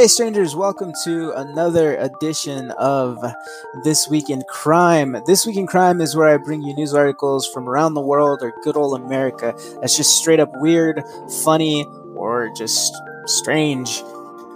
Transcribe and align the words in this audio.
Hey, 0.00 0.06
strangers, 0.06 0.56
welcome 0.56 0.94
to 1.04 1.32
another 1.32 1.98
edition 1.98 2.70
of 2.78 3.22
This 3.84 4.08
Week 4.08 4.30
in 4.30 4.42
Crime. 4.48 5.14
This 5.26 5.44
Week 5.44 5.58
in 5.58 5.66
Crime 5.66 6.00
is 6.00 6.16
where 6.16 6.28
I 6.28 6.38
bring 6.38 6.62
you 6.62 6.74
news 6.74 6.94
articles 6.94 7.46
from 7.46 7.68
around 7.68 7.92
the 7.92 8.00
world 8.00 8.38
or 8.40 8.54
good 8.64 8.78
old 8.78 8.98
America 8.98 9.54
that's 9.82 9.98
just 9.98 10.16
straight 10.16 10.40
up 10.40 10.50
weird, 10.54 11.04
funny, 11.44 11.84
or 12.16 12.50
just 12.56 12.96
strange. 13.26 14.02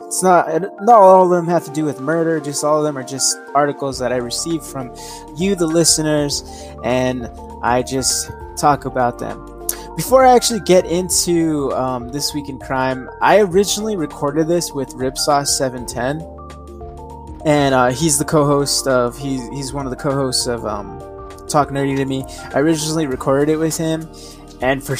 It's 0.06 0.22
not, 0.22 0.48
not 0.80 1.02
all 1.02 1.24
of 1.24 1.30
them 1.30 1.46
have 1.46 1.66
to 1.66 1.70
do 1.72 1.84
with 1.84 2.00
murder, 2.00 2.40
just 2.40 2.64
all 2.64 2.78
of 2.78 2.84
them 2.84 2.96
are 2.96 3.04
just 3.04 3.36
articles 3.54 3.98
that 3.98 4.14
I 4.14 4.16
receive 4.16 4.62
from 4.62 4.94
you, 5.36 5.56
the 5.56 5.66
listeners, 5.66 6.42
and 6.84 7.28
I 7.62 7.82
just 7.82 8.30
talk 8.56 8.86
about 8.86 9.18
them. 9.18 9.53
Before 9.96 10.24
I 10.24 10.34
actually 10.34 10.60
get 10.60 10.86
into 10.86 11.72
um, 11.72 12.08
this 12.08 12.32
week 12.34 12.48
in 12.48 12.58
crime, 12.58 13.08
I 13.22 13.42
originally 13.42 13.96
recorded 13.96 14.48
this 14.48 14.72
with 14.72 14.88
Ripsauce710, 14.90 17.42
and 17.46 17.74
uh, 17.74 17.90
he's 17.90 18.18
the 18.18 18.24
co-host 18.24 18.88
of 18.88 19.16
he's 19.16 19.48
he's 19.50 19.72
one 19.72 19.86
of 19.86 19.90
the 19.90 19.96
co-hosts 19.96 20.48
of 20.48 20.66
um, 20.66 20.98
Talk 21.46 21.68
Nerdy 21.68 21.96
to 21.96 22.04
Me. 22.06 22.24
I 22.52 22.58
originally 22.58 23.06
recorded 23.06 23.52
it 23.52 23.56
with 23.56 23.76
him, 23.76 24.10
and 24.60 24.82
for 24.82 24.96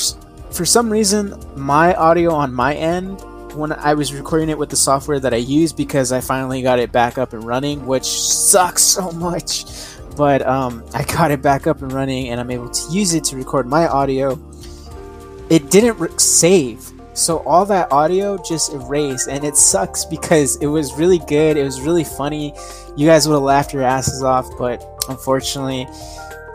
for 0.53 0.65
some 0.65 0.89
reason, 0.89 1.43
my 1.57 1.93
audio 1.95 2.33
on 2.33 2.55
my 2.55 2.77
end 2.77 3.21
when 3.57 3.73
I 3.73 3.95
was 3.95 4.15
recording 4.15 4.49
it 4.49 4.57
with 4.57 4.71
the 4.71 4.77
software 4.77 5.19
that 5.19 5.35
I 5.35 5.39
use 5.39 5.73
because 5.73 6.13
I 6.13 6.21
finally 6.21 6.63
got 6.63 6.79
it 6.79 6.93
back 6.93 7.19
up 7.19 7.33
and 7.33 7.43
running, 7.43 7.85
which 7.85 8.05
sucks 8.05 8.85
so 8.85 9.11
much. 9.11 9.65
But 10.17 10.47
um, 10.47 10.85
I 10.95 11.03
got 11.03 11.33
it 11.33 11.43
back 11.43 11.67
up 11.67 11.83
and 11.83 11.93
running, 11.93 12.29
and 12.29 12.41
I'm 12.41 12.53
able 12.53 12.71
to 12.71 12.93
use 12.93 13.13
it 13.15 13.25
to 13.25 13.37
record 13.37 13.67
my 13.67 13.89
audio 13.89 14.39
didn't 15.81 15.99
re- 15.99 16.19
save. 16.19 16.93
So 17.15 17.39
all 17.41 17.67
that 17.67 17.91
audio 17.93 18.39
just 18.39 18.73
erased, 18.73 19.29
and 19.29 19.45
it 19.45 19.57
sucks 19.57 20.05
because 20.05 20.57
it 20.57 20.67
was 20.67 20.95
really 20.95 21.19
good. 21.19 21.57
It 21.57 21.65
was 21.65 21.81
really 21.81 22.05
funny. 22.05 22.55
You 22.97 23.07
guys 23.07 23.27
would 23.27 23.35
have 23.35 23.43
laughed 23.43 23.73
your 23.73 23.83
asses 23.83 24.23
off, 24.23 24.49
but 24.57 24.85
unfortunately, 25.09 25.87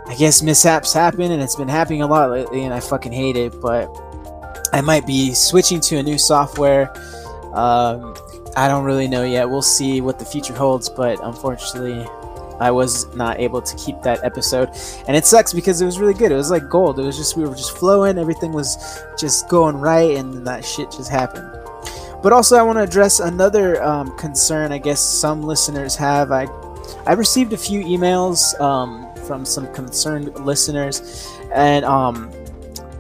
I 0.08 0.16
guess 0.18 0.42
mishaps 0.42 0.94
happen, 0.94 1.32
and 1.32 1.42
it's 1.42 1.56
been 1.56 1.68
happening 1.68 2.02
a 2.02 2.08
lot 2.08 2.32
lately, 2.32 2.64
and 2.64 2.74
I 2.74 2.80
fucking 2.80 3.12
hate 3.12 3.36
it. 3.36 3.60
But 3.62 3.90
I 4.74 4.82
might 4.82 5.06
be 5.06 5.34
switching 5.34 5.82
to 5.82 5.98
a 5.98 6.04
new 6.04 6.18
software. 6.18 6.90
Um, 7.54 8.16
I 8.56 8.68
don't 8.68 8.86
really 8.86 9.08
know 9.08 9.24
yet. 9.24 9.50
We'll 9.50 9.62
see 9.62 10.02
what 10.02 10.20
the 10.20 10.26
future 10.26 10.54
holds, 10.54 10.90
but 10.90 11.22
unfortunately, 11.24 12.06
I 12.60 12.72
was 12.72 13.14
not 13.16 13.40
able 13.40 13.62
to 13.62 13.76
keep 13.76 14.02
that 14.02 14.24
episode, 14.24 14.70
and 15.08 15.16
it 15.16 15.26
sucks 15.26 15.54
because 15.54 15.82
it 15.82 15.86
was 15.86 16.00
really 16.00 16.14
good. 16.14 16.32
It 16.32 16.36
was 16.36 16.52
like 16.52 16.70
gold. 16.70 17.00
It 17.00 17.04
was 17.04 17.18
just 17.18 17.38
we 17.38 17.44
were 17.44 17.56
just 17.56 17.78
flowing, 17.78 18.18
everything 18.18 18.52
was 18.52 19.02
just 19.18 19.48
going 19.50 19.78
right, 19.78 20.16
and 20.18 20.46
that 20.46 20.66
shit 20.66 20.92
just 20.92 21.10
happened. 21.10 21.50
But 22.22 22.34
also, 22.34 22.58
I 22.58 22.64
want 22.64 22.78
to 22.78 22.84
address 22.84 23.20
another 23.20 23.82
um, 23.84 24.16
concern. 24.18 24.72
I 24.72 24.78
guess 24.78 25.00
some 25.00 25.42
listeners 25.44 25.96
have. 25.96 26.32
I 26.32 26.48
I 27.06 27.14
received 27.14 27.54
a 27.54 27.58
few 27.58 27.82
emails 27.84 28.60
um, 28.60 29.08
from 29.26 29.46
some 29.46 29.72
concerned 29.74 30.38
listeners, 30.46 31.28
and 31.54 31.86
um, 31.86 32.32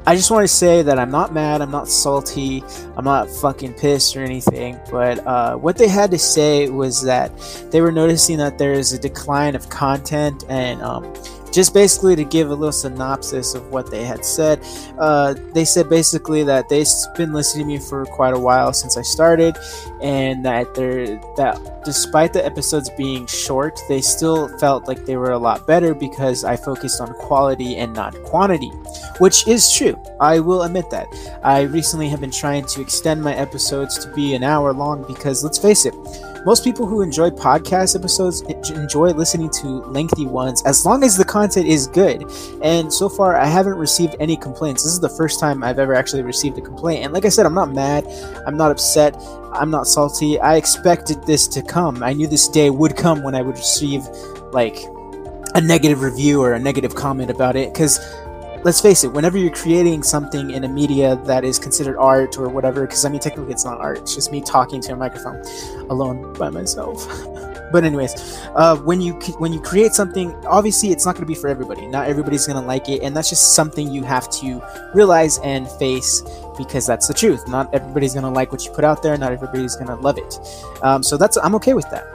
I 0.05 0.16
just 0.16 0.31
want 0.31 0.44
to 0.44 0.47
say 0.47 0.81
that 0.81 0.97
I'm 0.97 1.11
not 1.11 1.33
mad, 1.33 1.61
I'm 1.61 1.72
not 1.72 1.88
salty, 1.88 2.64
I'm 2.97 3.05
not 3.05 3.30
fucking 3.30 3.73
pissed 3.73 4.16
or 4.16 4.23
anything, 4.23 4.80
but 4.89 5.25
uh, 5.28 5.55
what 5.58 5.78
they 5.78 5.88
had 5.88 6.09
to 6.11 6.17
say 6.17 6.69
was 6.69 7.03
that 7.03 7.31
they 7.72 7.81
were 7.81 7.92
noticing 7.92 8.38
that 8.38 8.58
there 8.58 8.73
is 8.73 8.94
a 8.94 8.97
decline 8.97 9.55
of 9.55 9.70
content 9.70 10.45
and 10.50 10.81
um, 10.81 11.14
just 11.52 11.73
basically 11.73 12.16
to 12.16 12.23
give 12.23 12.50
a 12.50 12.53
little 12.53 12.72
synopsis 12.72 13.55
of 13.55 13.71
what 13.71 13.89
they 13.92 14.04
had 14.04 14.26
said, 14.26 14.65
uh, 14.98 15.36
they 15.54 15.65
said 15.65 15.89
basically 15.89 16.43
that 16.43 16.70
they've 16.70 16.87
been 17.15 17.33
listening 17.33 17.65
to 17.65 17.73
me 17.73 17.80
for 17.80 18.05
quite 18.05 18.33
a 18.33 18.39
while 18.39 18.73
since 18.73 18.98
I 18.98 19.02
started, 19.02 19.58
and 20.02 20.45
that 20.45 20.73
they're 20.76 21.17
that 21.38 21.83
despite 21.83 22.33
the 22.33 22.45
episodes 22.45 22.89
being 22.98 23.26
short, 23.26 23.80
they 23.88 24.02
still 24.02 24.48
felt 24.59 24.88
like 24.88 25.05
they 25.05 25.17
were 25.17 25.32
a 25.32 25.38
lot 25.38 25.65
better 25.65 25.93
because 25.93 26.43
I 26.43 26.55
focused 26.55 27.02
on 27.02 27.14
quality 27.15 27.77
and 27.77 27.93
not 27.93 28.15
quantity, 28.23 28.70
which 29.20 29.48
is 29.48 29.71
true. 29.71 29.98
I 30.20 30.39
will 30.39 30.64
admit 30.64 30.89
that. 30.92 31.08
I 31.43 31.61
recently 31.61 32.09
have 32.09 32.21
been 32.21 32.32
trying 32.32 32.65
to 32.65 32.82
extend 32.82 33.23
my 33.23 33.33
episodes 33.36 33.98
to 33.99 34.14
be 34.14 34.36
an 34.36 34.43
hour 34.43 34.73
long 34.73 35.04
because 35.08 35.43
let's 35.43 35.58
face 35.58 35.86
it 35.86 35.93
most 36.45 36.64
people 36.64 36.86
who 36.86 37.02
enjoy 37.02 37.30
podcast 37.30 37.95
episodes 37.95 38.42
enjoy 38.70 39.10
listening 39.10 39.50
to 39.61 39.67
lengthy 39.67 40.26
ones 40.26 40.64
as 40.66 40.86
long 40.86 41.04
as 41.04 41.17
the 41.17 41.26
content 41.26 41.67
is 41.67 41.88
good. 41.88 42.23
And 42.61 42.92
so 42.92 43.10
far, 43.10 43.36
I 43.36 43.45
haven't 43.45 43.76
received 43.76 44.16
any 44.20 44.38
complaints. 44.38 44.83
This 44.83 44.94
is 44.94 45.00
the 45.00 45.10
first 45.10 45.39
time 45.39 45.64
I've 45.64 45.80
ever 45.80 45.94
actually 45.94 46.23
received 46.23 46.58
a 46.58 46.61
complaint. 46.61 47.04
And 47.04 47.14
like 47.14 47.26
I 47.26 47.30
said, 47.30 47.45
I'm 47.45 47.54
not 47.54 47.73
mad, 47.73 48.05
I'm 48.48 48.58
not 48.58 48.72
upset, 48.72 49.16
I'm 49.54 49.70
not 49.70 49.88
salty. 49.88 50.39
I 50.39 50.55
expected 50.55 51.23
this 51.26 51.48
to 51.50 51.61
come. 51.61 52.04
I 52.04 52.14
knew 52.14 52.27
this 52.27 52.48
day 52.48 52.70
would 52.70 52.95
come 52.95 53.23
when 53.23 53.36
I 53.36 53.42
would 53.42 53.58
receive 53.58 54.08
like 54.52 54.77
a 55.56 55.61
negative 55.61 56.02
review 56.02 56.42
or 56.42 56.54
a 56.54 56.60
negative 56.60 56.95
comment 56.95 57.30
about 57.30 57.56
it 57.56 57.73
because 57.73 58.00
let's 58.64 58.81
face 58.81 59.03
it, 59.03 59.14
whenever 59.14 59.37
you're 59.37 59.53
creating 59.53 60.03
something 60.03 60.52
in 60.52 60.64
a 60.64 60.67
media 60.67 61.15
that 61.25 61.43
is 61.43 61.58
considered 61.59 61.97
art 61.97 62.37
or 62.37 62.49
whatever, 62.49 62.81
because 62.81 63.05
I 63.05 63.09
mean, 63.09 63.20
technically 63.20 63.52
it's 63.52 63.65
not 63.65 63.80
art, 63.80 63.99
it's 63.99 64.15
just 64.15 64.31
me 64.31 64.42
talking 64.42 64.81
to 64.81 64.93
a 64.93 64.95
microphone 64.95 65.42
alone 65.89 66.33
by 66.33 66.49
myself. 66.49 67.08
but 67.71 67.83
anyways, 67.83 68.14
uh, 68.55 68.77
when 68.77 69.02
you 69.02 69.14
when 69.37 69.53
you 69.53 69.61
create 69.61 69.93
something, 69.93 70.33
obviously 70.45 70.89
it's 70.89 71.05
not 71.05 71.15
going 71.15 71.25
to 71.25 71.27
be 71.27 71.36
for 71.36 71.47
everybody. 71.47 71.87
Not 71.87 72.08
everybody's 72.08 72.47
going 72.47 72.61
to 72.61 72.67
like 72.67 72.89
it, 72.89 73.02
and 73.02 73.15
that's 73.15 73.30
just 73.30 73.55
something 73.55 73.92
you 73.92 74.03
have 74.03 74.30
to 74.31 74.61
realize 74.93 75.39
and 75.39 75.70
face 75.71 76.21
because 76.58 76.86
that's 76.86 77.08
the 77.08 77.14
truth. 77.14 77.47
Not 77.47 77.73
everybody's 77.73 78.14
going 78.14 78.23
to 78.23 78.30
like 78.30 78.52
what 78.52 78.65
you 78.65 78.71
put 78.71 78.83
out 78.83 79.02
there. 79.02 79.17
Not 79.17 79.31
everybody's 79.31 79.76
going 79.76 79.87
to 79.87 79.95
love 79.95 80.17
it. 80.17 80.39
Um, 80.81 81.03
so 81.03 81.17
that's 81.17 81.37
I'm 81.37 81.55
okay 81.55 81.73
with 81.73 81.89
that. 81.91 82.05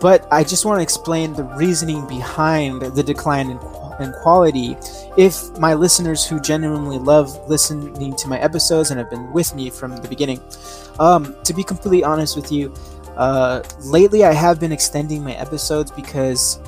But 0.00 0.28
I 0.30 0.44
just 0.44 0.64
want 0.64 0.78
to 0.78 0.82
explain 0.82 1.32
the 1.32 1.42
reasoning 1.42 2.06
behind 2.06 2.82
the 2.82 3.02
decline 3.02 3.50
in 3.50 3.58
and 3.98 4.14
quality 4.14 4.76
if 5.16 5.50
my 5.58 5.74
listeners 5.74 6.26
who 6.26 6.40
genuinely 6.40 6.98
love 6.98 7.48
listening 7.48 8.14
to 8.16 8.28
my 8.28 8.38
episodes 8.40 8.90
and 8.90 8.98
have 8.98 9.10
been 9.10 9.32
with 9.32 9.54
me 9.54 9.70
from 9.70 9.96
the 9.96 10.08
beginning. 10.08 10.40
Um, 10.98 11.36
to 11.44 11.54
be 11.54 11.62
completely 11.62 12.04
honest 12.04 12.36
with 12.36 12.50
you, 12.50 12.74
uh, 13.16 13.62
lately 13.80 14.24
I 14.24 14.32
have 14.32 14.60
been 14.60 14.72
extending 14.72 15.24
my 15.24 15.34
episodes 15.34 15.90
because, 15.90 16.58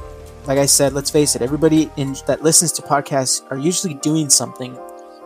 like 0.46 0.58
I 0.58 0.66
said, 0.66 0.92
let's 0.92 1.10
face 1.10 1.36
it, 1.36 1.42
everybody 1.42 1.90
in, 1.96 2.16
that 2.26 2.42
listens 2.42 2.72
to 2.72 2.82
podcasts 2.82 3.42
are 3.50 3.58
usually 3.58 3.94
doing 3.94 4.28
something 4.28 4.76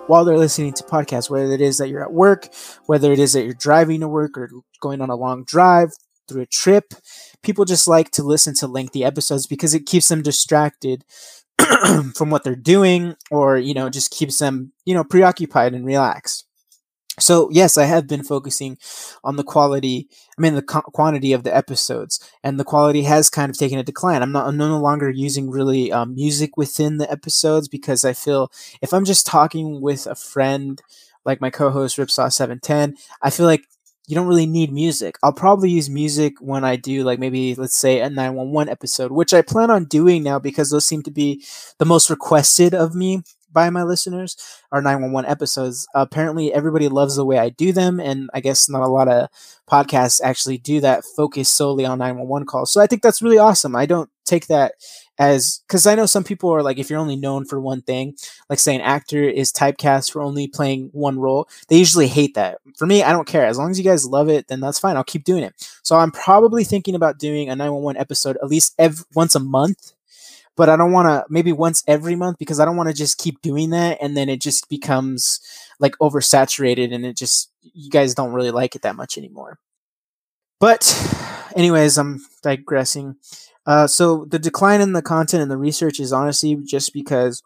while 0.07 0.25
they're 0.25 0.37
listening 0.37 0.75
to 0.75 0.85
podcasts, 0.85 1.31
whether 1.31 1.53
it 1.53 1.61
is 1.61 1.79
that 1.79 1.89
you're 1.89 2.03
at 2.03 2.13
work, 2.13 2.49
whether 2.87 3.11
it 3.13 3.19
is 3.19 3.33
that 3.33 3.45
you're 3.45 3.55
driving 3.55 4.01
to 4.01 4.09
work 4.09 4.37
or 4.37 4.51
going 4.81 5.01
on 5.01 5.11
a 5.11 5.17
long 5.17 5.45
drive 5.45 5.91
through 6.29 6.43
a 6.43 6.47
trip. 6.47 6.95
People 7.43 7.65
just 7.65 7.89
like 7.89 8.11
to 8.13 8.23
listen 8.23 8.55
to 8.57 8.67
lengthy 8.67 9.05
episodes 9.05 9.47
because 9.47 9.75
it 9.75 9.87
keeps 9.87 10.09
them 10.09 10.23
distracted 10.23 11.05
from 12.15 12.31
what 12.31 12.45
they're 12.45 12.57
doing 12.57 13.17
or 13.31 13.59
you 13.59 13.75
know 13.75 13.89
just 13.91 14.11
keeps 14.11 14.39
them 14.39 14.73
you 14.85 14.95
know 14.95 15.05
preoccupied 15.05 15.75
and 15.75 15.87
relaxed. 15.87 16.47
So 17.21 17.49
yes 17.53 17.79
i 17.79 17.85
have 17.85 18.09
been 18.09 18.25
focusing 18.25 18.77
on 19.23 19.37
the 19.37 19.45
quality 19.45 20.09
i 20.37 20.43
mean 20.43 20.55
the 20.57 20.63
co- 20.63 20.81
quantity 20.83 21.33
of 21.33 21.45
the 21.45 21.55
episodes 21.57 22.19
and 22.43 22.59
the 22.59 22.65
quality 22.65 23.03
has 23.05 23.31
kind 23.31 23.51
of 23.51 23.57
taken 23.59 23.79
a 23.79 23.85
decline. 23.85 24.23
I'm 24.23 24.33
not 24.33 24.49
i'm 24.49 24.57
no 24.57 24.79
longer 24.81 25.11
using 25.11 25.51
really 25.51 25.93
um, 25.93 26.15
music 26.15 26.57
within 26.57 26.99
the 26.99 27.11
episodes 27.11 27.69
because 27.69 28.05
i 28.05 28.13
feel 28.15 28.51
if 28.83 28.93
i'm 28.93 29.05
just 29.05 29.27
talking 29.27 29.81
with 29.81 30.07
a 30.09 30.17
friend 30.17 30.83
like 31.25 31.41
my 31.41 31.51
co-host 31.51 31.99
ripsaw 31.99 32.33
710 32.33 32.97
i 33.23 33.31
feel 33.31 33.47
like 33.47 33.65
you 34.07 34.15
don't 34.15 34.27
really 34.27 34.47
need 34.47 34.73
music. 34.73 35.17
I'll 35.23 35.33
probably 35.33 35.71
use 35.71 35.89
music 35.89 36.35
when 36.41 36.65
I 36.65 36.77
do 36.77 37.05
like 37.05 37.19
maybe 37.19 37.55
let's 37.55 37.77
say 37.77 38.01
a 38.01 38.11
911 38.11 38.71
episode, 38.71 39.13
which 39.13 39.33
I 39.33 39.43
plan 39.43 39.71
on 39.71 39.85
doing 39.87 40.23
now 40.23 40.39
because 40.39 40.71
those 40.71 40.87
seem 40.87 41.03
to 41.05 41.11
be 41.11 41.45
the 41.79 41.87
most 41.87 42.11
requested 42.11 42.75
of 42.75 42.95
me 42.95 43.23
by 43.51 43.71
my 43.71 43.83
listeners 43.83 44.37
are 44.73 44.83
911 44.83 45.31
episodes. 45.31 45.87
Apparently 45.95 46.53
everybody 46.53 46.89
loves 46.89 47.17
the 47.17 47.25
way 47.25 47.39
I 47.39 47.49
do 47.49 47.73
them 47.73 48.01
and 48.01 48.29
I 48.35 48.41
guess 48.41 48.69
not 48.69 48.83
a 48.83 48.89
lot 48.89 49.09
of 49.09 49.29
podcasts 49.71 50.21
actually 50.23 50.59
do 50.59 50.81
that 50.81 51.05
focus 51.17 51.49
solely 51.49 51.87
on 51.87 51.99
911 51.99 52.47
calls. 52.47 52.73
So 52.73 52.81
I 52.81 52.87
think 52.87 53.01
that's 53.01 53.23
really 53.23 53.39
awesome. 53.39 53.75
I 53.75 53.87
don't 53.87 54.11
take 54.27 54.49
that 54.49 54.75
as 55.19 55.63
because 55.67 55.87
I 55.87 55.95
know 55.95 56.07
some 56.07 56.25
people 56.25 56.51
are 56.51 56.63
like, 56.63 56.79
if 56.79 56.91
you're 56.91 56.99
only 56.99 57.17
known 57.17 57.45
for 57.45 57.61
one 57.61 57.83
thing, 57.83 58.17
like 58.51 58.59
say 58.59 58.75
an 58.75 58.81
actor 58.81 59.23
is 59.23 59.53
typecast 59.53 60.13
for 60.13 60.23
only 60.23 60.49
playing 60.49 60.91
one 60.93 61.19
role, 61.19 61.49
they 61.69 61.79
usually 61.79 62.09
hate 62.09 62.35
that. 62.35 62.59
For 62.77 62.87
me, 62.87 63.03
I 63.03 63.13
don't 63.13 63.27
care. 63.27 63.47
As 63.47 63.59
long 63.59 63.71
as 63.71 63.79
you 63.79 63.85
guys 63.85 64.07
love 64.07 64.29
it, 64.29 64.49
then 64.49 64.61
that's 64.61 64.79
fine. 64.79 64.97
I'll 64.97 65.05
keep 65.05 65.25
doing 65.25 65.43
it. 65.43 65.55
So 65.83 65.97
I'm 65.97 66.11
probably 66.11 66.65
thinking 66.65 66.95
about 66.95 67.19
doing 67.19 67.49
a 67.49 67.57
911 67.57 68.01
episode 68.01 68.37
at 68.43 68.49
least 68.49 68.75
every, 68.79 69.05
once 69.15 69.35
a 69.35 69.41
month. 69.41 69.93
But 70.57 70.69
I 70.69 70.77
don't 70.77 70.93
want 70.93 71.07
to 71.09 71.25
maybe 71.29 71.53
once 71.53 71.83
every 71.89 72.15
month 72.15 72.39
because 72.39 72.61
I 72.61 72.65
don't 72.65 72.77
want 72.77 72.89
to 72.89 72.95
just 72.95 73.19
keep 73.19 73.43
doing 73.43 73.71
that 73.71 73.99
and 74.01 74.17
then 74.17 74.29
it 74.29 74.41
just 74.41 74.69
becomes 74.69 75.41
like 75.81 75.97
oversaturated 76.01 76.95
and 76.95 77.05
it 77.05 77.17
just 77.17 77.51
you 77.63 77.91
guys 77.91 78.15
don't 78.15 78.33
really 78.33 78.53
like 78.53 78.77
it 78.77 78.83
that 78.83 78.95
much 78.95 79.19
anymore. 79.19 79.59
But 80.61 80.87
anyways, 81.57 81.99
I'm 81.99 82.25
digressing. 82.43 83.17
Uh, 83.67 83.87
so 83.87 84.27
the 84.27 84.39
decline 84.39 84.81
in 84.81 84.93
the 84.93 85.03
content 85.03 85.43
and 85.43 85.51
the 85.51 85.57
research 85.57 85.99
is 86.01 86.13
honestly 86.13 86.57
just 86.57 86.93
because 86.93 87.43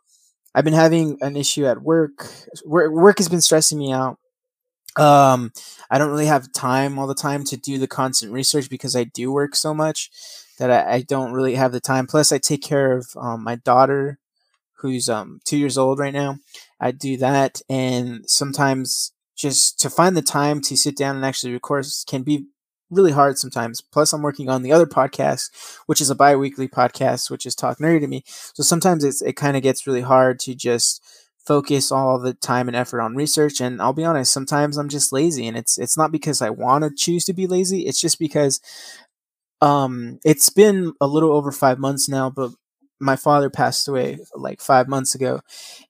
I've 0.54 0.64
been 0.64 0.74
having 0.74 1.18
an 1.20 1.36
issue 1.36 1.66
at 1.66 1.82
work. 1.82 2.30
Work, 2.64 2.92
work 2.92 3.18
has 3.18 3.28
been 3.28 3.40
stressing 3.40 3.78
me 3.78 3.92
out. 3.92 4.18
Um, 4.96 5.52
I 5.90 5.98
don't 5.98 6.10
really 6.10 6.26
have 6.26 6.52
time 6.52 6.98
all 6.98 7.06
the 7.06 7.14
time 7.14 7.44
to 7.44 7.56
do 7.56 7.78
the 7.78 7.86
constant 7.86 8.32
research 8.32 8.68
because 8.68 8.96
I 8.96 9.04
do 9.04 9.30
work 9.30 9.54
so 9.54 9.72
much 9.72 10.10
that 10.58 10.70
I, 10.70 10.94
I 10.94 11.02
don't 11.02 11.32
really 11.32 11.54
have 11.54 11.70
the 11.72 11.80
time. 11.80 12.06
Plus, 12.06 12.32
I 12.32 12.38
take 12.38 12.62
care 12.62 12.96
of 12.96 13.08
um, 13.16 13.44
my 13.44 13.56
daughter, 13.56 14.18
who's 14.78 15.08
um, 15.08 15.40
two 15.44 15.56
years 15.56 15.78
old 15.78 15.98
right 15.98 16.12
now. 16.12 16.38
I 16.80 16.90
do 16.90 17.16
that, 17.18 17.62
and 17.68 18.28
sometimes 18.28 19.12
just 19.36 19.78
to 19.80 19.90
find 19.90 20.16
the 20.16 20.22
time 20.22 20.60
to 20.62 20.76
sit 20.76 20.96
down 20.96 21.16
and 21.16 21.24
actually 21.24 21.52
record 21.52 21.86
can 22.08 22.22
be 22.22 22.46
really 22.90 23.12
hard 23.12 23.38
sometimes. 23.38 23.80
Plus, 23.80 24.12
I'm 24.12 24.22
working 24.22 24.48
on 24.48 24.62
the 24.62 24.72
other 24.72 24.86
podcast, 24.86 25.50
which 25.86 26.00
is 26.00 26.10
a 26.10 26.14
bi 26.14 26.36
weekly 26.36 26.68
podcast, 26.68 27.30
which 27.30 27.46
is 27.46 27.54
Talk 27.54 27.78
Nerdy 27.78 28.00
to 28.00 28.06
Me. 28.06 28.22
So 28.26 28.62
sometimes 28.62 29.04
it's, 29.04 29.22
it 29.22 29.34
kind 29.34 29.56
of 29.56 29.62
gets 29.62 29.86
really 29.86 30.00
hard 30.02 30.38
to 30.40 30.54
just 30.54 31.02
focus 31.46 31.90
all 31.90 32.18
the 32.18 32.34
time 32.34 32.68
and 32.68 32.76
effort 32.76 33.00
on 33.00 33.16
research. 33.16 33.60
And 33.60 33.80
I'll 33.80 33.92
be 33.92 34.04
honest, 34.04 34.32
sometimes 34.32 34.76
I'm 34.76 34.88
just 34.88 35.12
lazy, 35.12 35.46
and 35.46 35.56
it's 35.56 35.78
it's 35.78 35.96
not 35.96 36.12
because 36.12 36.42
I 36.42 36.50
want 36.50 36.84
to 36.84 36.90
choose 36.94 37.24
to 37.26 37.32
be 37.34 37.46
lazy. 37.46 37.86
It's 37.86 38.00
just 38.00 38.18
because 38.18 38.60
um, 39.60 40.18
it's 40.24 40.50
been 40.50 40.92
a 41.00 41.06
little 41.06 41.32
over 41.32 41.50
five 41.50 41.78
months 41.78 42.08
now, 42.08 42.30
but 42.30 42.52
my 43.00 43.16
father 43.16 43.50
passed 43.50 43.88
away 43.88 44.18
like 44.34 44.60
five 44.60 44.88
months 44.88 45.14
ago, 45.14 45.40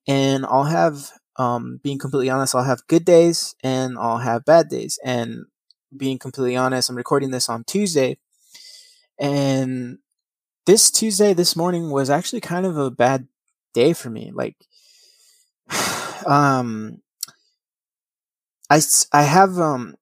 and 0.06 0.46
I'll 0.46 0.64
have 0.64 1.10
um, 1.38 1.80
being 1.82 1.98
completely 1.98 2.30
honest, 2.30 2.54
I'll 2.54 2.64
have 2.64 2.86
good 2.88 3.04
days 3.04 3.54
and 3.62 3.96
I'll 3.98 4.18
have 4.18 4.44
bad 4.44 4.68
days. 4.68 4.98
And 5.04 5.44
being 5.96 6.18
completely 6.18 6.56
honest, 6.56 6.90
I'm 6.90 6.96
recording 6.96 7.30
this 7.30 7.48
on 7.48 7.64
Tuesday. 7.64 8.18
And 9.18 9.98
this 10.66 10.90
Tuesday, 10.90 11.32
this 11.32 11.56
morning, 11.56 11.90
was 11.90 12.10
actually 12.10 12.40
kind 12.40 12.66
of 12.66 12.76
a 12.76 12.90
bad 12.90 13.26
day 13.74 13.92
for 13.92 14.10
me. 14.10 14.30
Like, 14.32 14.56
um, 16.26 17.00
I, 18.70 18.80
I 19.12 19.22
have, 19.22 19.58
um, 19.58 19.96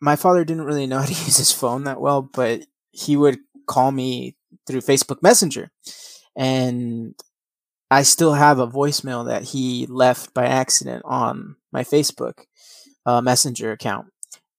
my 0.00 0.16
father 0.16 0.44
didn't 0.44 0.64
really 0.64 0.86
know 0.86 0.98
how 0.98 1.06
to 1.06 1.12
use 1.26 1.36
his 1.36 1.52
phone 1.52 1.84
that 1.84 2.00
well, 2.00 2.22
but 2.22 2.62
he 2.92 3.16
would 3.16 3.38
call 3.66 3.92
me 3.92 4.36
through 4.66 4.80
Facebook 4.80 5.22
Messenger. 5.22 5.70
And 6.36 7.14
I 7.90 8.02
still 8.02 8.34
have 8.34 8.58
a 8.58 8.66
voicemail 8.66 9.26
that 9.26 9.44
he 9.44 9.86
left 9.86 10.34
by 10.34 10.46
accident 10.46 11.02
on 11.04 11.56
my 11.72 11.84
Facebook 11.84 12.44
uh, 13.04 13.20
Messenger 13.20 13.72
account. 13.72 14.06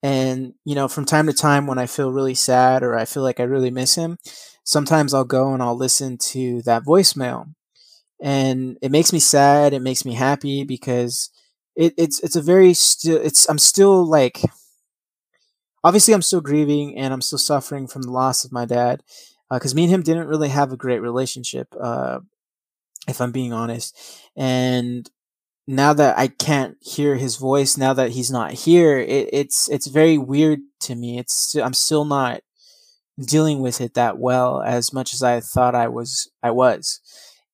And, 0.03 0.53
you 0.63 0.75
know, 0.75 0.87
from 0.87 1.05
time 1.05 1.27
to 1.27 1.33
time 1.33 1.67
when 1.67 1.79
I 1.79 1.87
feel 1.87 2.11
really 2.11 2.35
sad 2.35 2.83
or 2.83 2.95
I 2.95 3.05
feel 3.05 3.23
like 3.23 3.39
I 3.39 3.43
really 3.43 3.71
miss 3.71 3.95
him, 3.95 4.17
sometimes 4.63 5.13
I'll 5.13 5.25
go 5.25 5.53
and 5.53 5.61
I'll 5.63 5.75
listen 5.77 6.17
to 6.19 6.61
that 6.63 6.83
voicemail. 6.85 7.53
And 8.21 8.77
it 8.81 8.91
makes 8.91 9.13
me 9.13 9.19
sad, 9.19 9.73
it 9.73 9.81
makes 9.81 10.05
me 10.05 10.13
happy 10.15 10.63
because 10.63 11.29
it, 11.75 11.93
it's 11.97 12.19
it's 12.23 12.35
a 12.35 12.41
very 12.41 12.73
still 12.73 13.17
it's 13.21 13.47
I'm 13.49 13.59
still 13.59 14.05
like 14.05 14.41
obviously 15.83 16.13
I'm 16.13 16.21
still 16.21 16.41
grieving 16.41 16.97
and 16.97 17.13
I'm 17.13 17.21
still 17.21 17.39
suffering 17.39 17.87
from 17.87 18.03
the 18.03 18.11
loss 18.11 18.43
of 18.43 18.51
my 18.51 18.65
dad 18.65 19.03
because 19.51 19.73
uh, 19.73 19.75
me 19.75 19.83
and 19.83 19.91
him 19.93 20.01
didn't 20.03 20.27
really 20.27 20.49
have 20.49 20.71
a 20.71 20.77
great 20.77 20.99
relationship, 20.99 21.67
uh, 21.79 22.19
if 23.07 23.21
I'm 23.21 23.31
being 23.31 23.53
honest. 23.53 23.97
And 24.35 25.09
now 25.67 25.93
that 25.93 26.17
I 26.17 26.27
can't 26.27 26.77
hear 26.81 27.15
his 27.15 27.35
voice, 27.35 27.77
now 27.77 27.93
that 27.93 28.11
he's 28.11 28.31
not 28.31 28.53
here, 28.53 28.97
it, 28.97 29.29
it's 29.33 29.69
it's 29.69 29.87
very 29.87 30.17
weird 30.17 30.59
to 30.81 30.95
me. 30.95 31.19
It's 31.19 31.55
I'm 31.55 31.73
still 31.73 32.05
not 32.05 32.41
dealing 33.19 33.61
with 33.61 33.81
it 33.81 33.95
that 33.95 34.17
well 34.17 34.61
as 34.61 34.93
much 34.93 35.13
as 35.13 35.23
I 35.23 35.39
thought 35.41 35.75
I 35.75 35.87
was 35.87 36.29
I 36.41 36.51
was. 36.51 37.01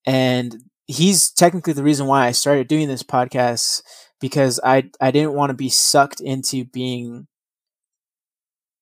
And 0.05 0.63
he's 0.85 1.31
technically 1.31 1.73
the 1.73 1.83
reason 1.83 2.07
why 2.07 2.27
I 2.27 2.31
started 2.31 2.67
doing 2.67 2.87
this 2.87 3.03
podcast 3.03 3.81
because 4.19 4.59
I 4.63 4.89
I 5.01 5.11
didn't 5.11 5.33
want 5.33 5.49
to 5.49 5.55
be 5.55 5.69
sucked 5.69 6.21
into 6.21 6.65
being 6.65 7.27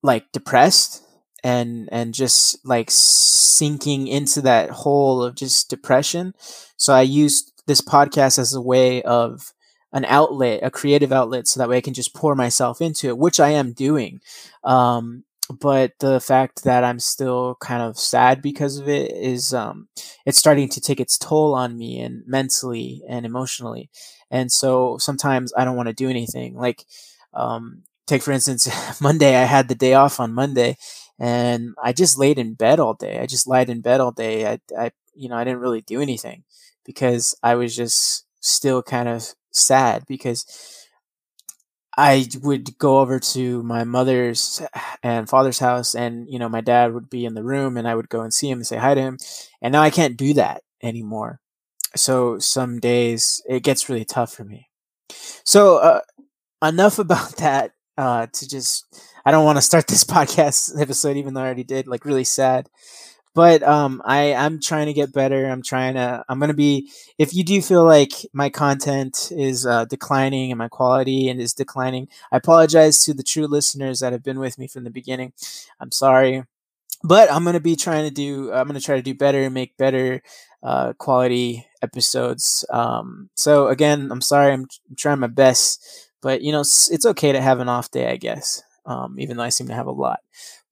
like 0.04 0.32
depressed 0.32 1.04
and 1.44 1.90
and 1.92 2.14
just 2.14 2.58
like 2.66 2.90
sinking 2.92 4.08
into 4.08 4.42
that 4.42 4.70
hole 4.70 5.24
of 5.24 5.36
just 5.36 5.70
depression. 5.70 6.34
So 6.78 6.94
I 6.94 7.02
used 7.02 7.51
this 7.68 7.82
podcast 7.82 8.40
as 8.40 8.54
a 8.54 8.62
way 8.62 9.02
of 9.04 9.54
an 9.94 10.06
outlet, 10.06 10.62
a 10.64 10.72
creative 10.72 11.12
outlet, 11.12 11.48
so 11.48 11.60
that 11.60 11.70
way 11.70 11.78
I 11.78 11.82
can 11.82 11.94
just 11.94 12.14
pour 12.16 12.36
myself 12.36 12.82
into 12.82 13.08
it, 13.08 13.18
which 13.18 13.40
I 13.40 13.50
am 13.50 13.74
doing. 13.74 14.22
Um, 14.64 15.24
but 15.60 15.94
the 16.00 16.20
fact 16.22 16.64
that 16.64 16.84
I'm 16.84 17.00
still 17.00 17.58
kind 17.60 17.82
of 17.82 18.00
sad 18.00 18.42
because 18.42 18.78
of 18.78 18.88
it 18.88 19.12
is, 19.12 19.54
um, 19.54 19.90
it's 20.26 20.38
starting 20.38 20.70
to 20.70 20.82
take 20.82 21.00
its 21.00 21.18
toll 21.18 21.54
on 21.56 21.78
me 21.78 22.00
and 22.00 22.24
mentally 22.26 23.02
and 23.10 23.26
emotionally. 23.26 23.90
And 24.30 24.52
so 24.52 24.98
sometimes 24.98 25.52
I 25.58 25.66
don't 25.66 25.76
want 25.76 25.88
to 25.88 25.94
do 25.94 26.10
anything. 26.10 26.56
Like, 26.56 26.86
um, 27.34 27.84
take 28.08 28.22
for 28.22 28.32
instance, 28.32 28.70
Monday, 29.02 29.36
I 29.36 29.44
had 29.44 29.68
the 29.68 29.76
day 29.76 29.94
off 29.94 30.22
on 30.22 30.34
Monday 30.34 30.78
and 31.20 31.74
I 31.84 31.92
just 31.92 32.18
laid 32.18 32.40
in 32.40 32.54
bed 32.54 32.80
all 32.80 32.94
day. 32.94 33.20
I 33.20 33.26
just 33.26 33.48
lied 33.48 33.70
in 33.70 33.82
bed 33.82 34.00
all 34.00 34.12
day. 34.12 34.48
I, 34.48 34.60
I, 34.78 34.92
you 35.14 35.28
know, 35.28 35.36
I 35.36 35.44
didn't 35.44 35.60
really 35.60 35.82
do 35.82 36.00
anything 36.00 36.44
because 36.86 37.36
I 37.44 37.56
was 37.56 37.76
just 37.76 38.26
still 38.40 38.82
kind 38.82 39.08
of 39.08 39.34
sad 39.52 40.04
because 40.08 40.46
I 41.98 42.28
would 42.42 42.78
go 42.78 43.00
over 43.00 43.20
to 43.20 43.64
my 43.64 43.84
mother's 43.84 44.62
and 45.04 45.30
father's 45.30 45.60
house, 45.60 45.94
and 45.94 46.28
you 46.30 46.40
know, 46.40 46.50
my 46.50 46.62
dad 46.62 46.94
would 46.94 47.10
be 47.10 47.26
in 47.26 47.34
the 47.34 47.44
room, 47.44 47.78
and 47.78 47.88
I 47.88 47.96
would 47.96 48.10
go 48.10 48.22
and 48.22 48.34
see 48.34 48.50
him 48.50 48.60
and 48.60 48.68
say 48.68 48.78
hi 48.78 48.94
to 48.94 49.02
him. 49.02 49.18
And 49.62 49.74
now 49.74 49.82
I 49.82 49.90
can't 49.90 50.18
do 50.18 50.34
that 50.36 50.64
anymore. 50.82 51.40
So 51.96 52.40
some 52.40 52.80
days 52.80 53.42
it 53.48 53.64
gets 53.64 53.90
really 53.90 54.06
tough 54.06 54.34
for 54.34 54.46
me. 54.46 54.70
So 55.44 55.78
uh, 55.78 56.02
enough 56.66 57.00
about 57.06 57.38
that. 57.38 57.72
Uh, 57.98 58.26
to 58.34 58.48
just, 58.50 59.12
I 59.26 59.32
don't 59.32 59.46
want 59.46 59.58
to 59.58 59.62
start 59.62 59.86
this 59.86 60.04
podcast 60.06 60.82
episode, 60.82 61.18
even 61.18 61.34
though 61.34 61.42
I 61.42 61.46
already 61.46 61.66
did. 61.66 61.88
Like 61.88 62.06
really 62.06 62.24
sad 62.24 62.68
but 63.34 63.64
um 63.64 64.02
i 64.06 64.34
i'm 64.34 64.60
trying 64.60 64.88
to 64.88 64.94
get 64.94 65.14
better. 65.14 65.46
I'm 65.48 65.62
trying 65.62 65.96
to 65.96 66.24
i'm 66.28 66.40
gonna 66.40 66.54
be 66.54 66.90
if 67.18 67.34
you 67.34 67.44
do 67.44 67.62
feel 67.62 67.86
like 67.86 68.12
my 68.34 68.50
content 68.50 69.32
is 69.36 69.66
uh, 69.66 69.86
declining 69.86 70.52
and 70.52 70.58
my 70.58 70.68
quality 70.68 71.30
and 71.30 71.40
is 71.42 71.54
declining 71.54 72.08
i 72.32 72.38
apologize 72.38 73.04
to 73.06 73.14
the 73.14 73.24
true 73.24 73.48
listeners 73.48 74.00
that 74.00 74.14
have 74.14 74.24
been 74.24 74.40
with 74.40 74.58
me 74.58 74.68
from 74.68 74.84
the 74.84 74.90
beginning. 74.90 75.34
I'm 75.80 75.92
sorry. 75.92 76.44
But 77.04 77.32
i'm 77.32 77.44
gonna 77.46 77.60
be 77.60 77.76
trying 77.76 78.06
to 78.08 78.14
do 78.14 78.52
i'm 78.54 78.68
gonna 78.68 78.80
try 78.80 78.96
to 78.96 79.02
do 79.02 79.14
better 79.16 79.42
and 79.44 79.54
make 79.54 79.78
better 79.78 80.22
uh, 80.64 80.94
quality 80.94 81.66
episodes. 81.82 82.66
Um 82.70 83.30
so 83.36 83.68
again 83.68 84.12
i'm 84.12 84.22
sorry. 84.22 84.54
I'm, 84.54 84.68
I'm 84.90 84.96
trying 84.96 85.20
my 85.20 85.28
best 85.28 86.10
but 86.22 86.42
you 86.42 86.52
know 86.52 86.62
it's, 86.62 86.92
it's 86.92 87.06
okay 87.06 87.32
to 87.32 87.42
have 87.42 87.60
an 87.60 87.70
off 87.70 87.90
day 87.92 88.12
i 88.12 88.16
guess 88.18 88.62
um 88.86 89.20
even 89.20 89.38
though 89.38 89.44
i 89.44 89.50
seem 89.50 89.68
to 89.68 89.74
have 89.74 89.88
a 89.88 89.92
lot. 89.92 90.20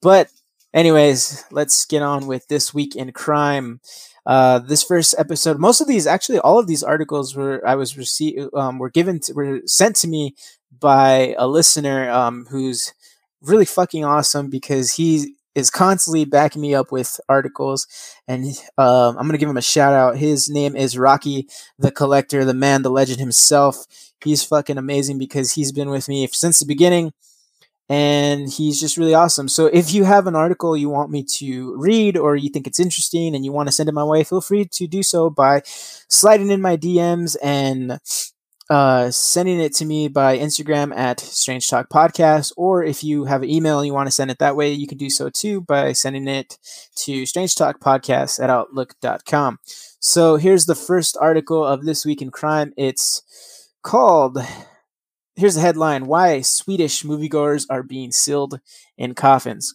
But 0.01 0.29
Anyways, 0.73 1.45
let's 1.51 1.85
get 1.85 2.03
on 2.03 2.27
with 2.27 2.47
this 2.47 2.73
week 2.73 2.95
in 2.95 3.11
crime. 3.11 3.81
Uh, 4.25 4.59
this 4.59 4.83
first 4.83 5.15
episode, 5.17 5.57
most 5.57 5.81
of 5.81 5.87
these, 5.87 6.05
actually, 6.05 6.37
all 6.39 6.59
of 6.59 6.67
these 6.67 6.83
articles 6.83 7.35
were 7.35 7.65
I 7.67 7.75
was 7.75 7.97
received, 7.97 8.53
um, 8.53 8.77
were 8.77 8.91
given, 8.91 9.19
to, 9.21 9.33
were 9.33 9.61
sent 9.65 9.95
to 9.97 10.07
me 10.07 10.35
by 10.79 11.33
a 11.39 11.47
listener 11.47 12.09
um, 12.11 12.45
who's 12.51 12.93
really 13.41 13.65
fucking 13.65 14.05
awesome 14.05 14.49
because 14.49 14.93
he 14.93 15.35
is 15.55 15.71
constantly 15.71 16.25
backing 16.25 16.61
me 16.61 16.75
up 16.75 16.91
with 16.91 17.19
articles, 17.27 17.87
and 18.27 18.45
um, 18.77 19.17
I'm 19.17 19.25
gonna 19.25 19.39
give 19.39 19.49
him 19.49 19.57
a 19.57 19.61
shout 19.61 19.93
out. 19.93 20.17
His 20.17 20.49
name 20.49 20.75
is 20.75 20.97
Rocky 20.97 21.47
the 21.79 21.89
Collector, 21.91 22.45
the 22.45 22.53
man, 22.53 22.83
the 22.83 22.91
legend 22.91 23.19
himself. 23.19 23.85
He's 24.23 24.43
fucking 24.43 24.77
amazing 24.77 25.17
because 25.17 25.53
he's 25.53 25.71
been 25.71 25.89
with 25.89 26.07
me 26.07 26.27
since 26.31 26.59
the 26.59 26.65
beginning 26.67 27.13
and 27.89 28.47
he's 28.47 28.79
just 28.79 28.97
really 28.97 29.15
awesome. 29.15 29.49
So 29.49 29.65
if 29.65 29.93
you 29.93 30.03
have 30.03 30.27
an 30.27 30.35
article 30.35 30.77
you 30.77 30.89
want 30.89 31.09
me 31.09 31.23
to 31.37 31.75
read 31.75 32.17
or 32.17 32.35
you 32.35 32.49
think 32.49 32.67
it's 32.67 32.79
interesting 32.79 33.35
and 33.35 33.43
you 33.43 33.51
want 33.51 33.67
to 33.67 33.71
send 33.71 33.89
it 33.89 33.93
my 33.93 34.03
way, 34.03 34.23
feel 34.23 34.41
free 34.41 34.65
to 34.73 34.87
do 34.87 35.01
so 35.01 35.29
by 35.29 35.63
sliding 35.65 36.51
in 36.51 36.61
my 36.61 36.77
DMs 36.77 37.35
and 37.41 37.99
uh, 38.69 39.09
sending 39.09 39.59
it 39.59 39.73
to 39.73 39.85
me 39.85 40.07
by 40.07 40.37
Instagram 40.37 40.95
at 40.95 41.19
Strange 41.19 41.67
Talk 41.67 41.89
Podcast. 41.89 42.51
Or 42.55 42.83
if 42.83 43.03
you 43.03 43.25
have 43.25 43.41
an 43.41 43.49
email 43.49 43.79
and 43.79 43.87
you 43.87 43.93
want 43.93 44.05
to 44.05 44.11
send 44.11 44.29
it 44.29 44.37
that 44.37 44.55
way, 44.55 44.71
you 44.71 44.85
can 44.85 44.99
do 44.99 45.09
so 45.09 45.31
too 45.31 45.61
by 45.61 45.93
sending 45.93 46.27
it 46.27 46.59
to 46.97 47.25
Strange 47.25 47.55
Talk 47.55 47.79
Podcast 47.79 48.41
at 48.41 48.51
Outlook.com. 48.51 49.57
So 49.99 50.35
here's 50.35 50.65
the 50.65 50.75
first 50.75 51.17
article 51.19 51.65
of 51.65 51.83
This 51.83 52.05
Week 52.05 52.21
in 52.21 52.29
Crime. 52.29 52.71
It's 52.77 53.67
called 53.81 54.37
Here's 55.39 55.55
the 55.55 55.61
headline 55.61 56.07
Why 56.07 56.41
Swedish 56.41 57.03
moviegoers 57.03 57.65
are 57.69 57.81
being 57.81 58.11
sealed 58.11 58.59
in 58.97 59.15
coffins. 59.15 59.73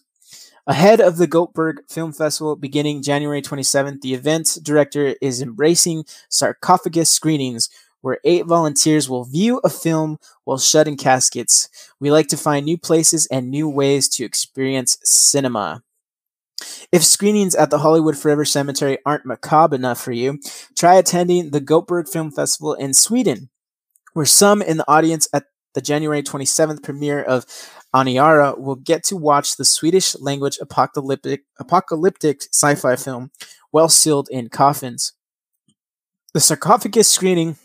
Ahead 0.67 1.01
of 1.01 1.17
the 1.17 1.25
Gothenburg 1.25 1.81
Film 1.89 2.13
Festival 2.13 2.55
beginning 2.55 3.01
January 3.01 3.41
27th, 3.41 4.01
the 4.01 4.13
event 4.13 4.59
director 4.61 5.15
is 5.23 5.41
embracing 5.41 6.05
sarcophagus 6.29 7.09
screenings 7.09 7.71
where 8.01 8.19
eight 8.23 8.45
volunteers 8.45 9.09
will 9.09 9.23
view 9.23 9.59
a 9.63 9.69
film 9.71 10.19
while 10.43 10.59
shut 10.59 10.87
in 10.87 10.97
caskets. 10.97 11.67
We 11.99 12.11
like 12.11 12.27
to 12.27 12.37
find 12.37 12.63
new 12.63 12.77
places 12.77 13.25
and 13.31 13.49
new 13.49 13.67
ways 13.67 14.07
to 14.09 14.23
experience 14.23 14.99
cinema. 15.03 15.81
If 16.91 17.03
screenings 17.03 17.55
at 17.55 17.71
the 17.71 17.79
Hollywood 17.79 18.19
Forever 18.19 18.45
Cemetery 18.45 18.99
aren't 19.03 19.25
macabre 19.25 19.77
enough 19.77 19.99
for 19.99 20.11
you, 20.11 20.37
try 20.77 20.93
attending 20.93 21.49
the 21.49 21.59
Gothenburg 21.59 22.07
Film 22.07 22.29
Festival 22.29 22.75
in 22.75 22.93
Sweden, 22.93 23.49
where 24.13 24.27
some 24.27 24.61
in 24.61 24.77
the 24.77 24.87
audience 24.87 25.27
at 25.33 25.45
the 25.75 25.81
January 25.81 26.23
27th 26.23 26.81
premiere 26.81 27.21
of 27.21 27.45
Aniara, 27.93 28.57
we'll 28.57 28.75
get 28.75 29.03
to 29.05 29.15
watch 29.15 29.57
the 29.57 29.65
Swedish 29.65 30.15
language 30.19 30.57
apocalyptic, 30.59 31.43
apocalyptic 31.59 32.41
sci 32.51 32.73
fi 32.75 32.95
film, 32.95 33.29
well 33.71 33.89
sealed 33.89 34.27
in 34.31 34.49
coffins. 34.49 35.13
The 36.33 36.39
sarcophagus 36.39 37.09
screening, 37.09 37.57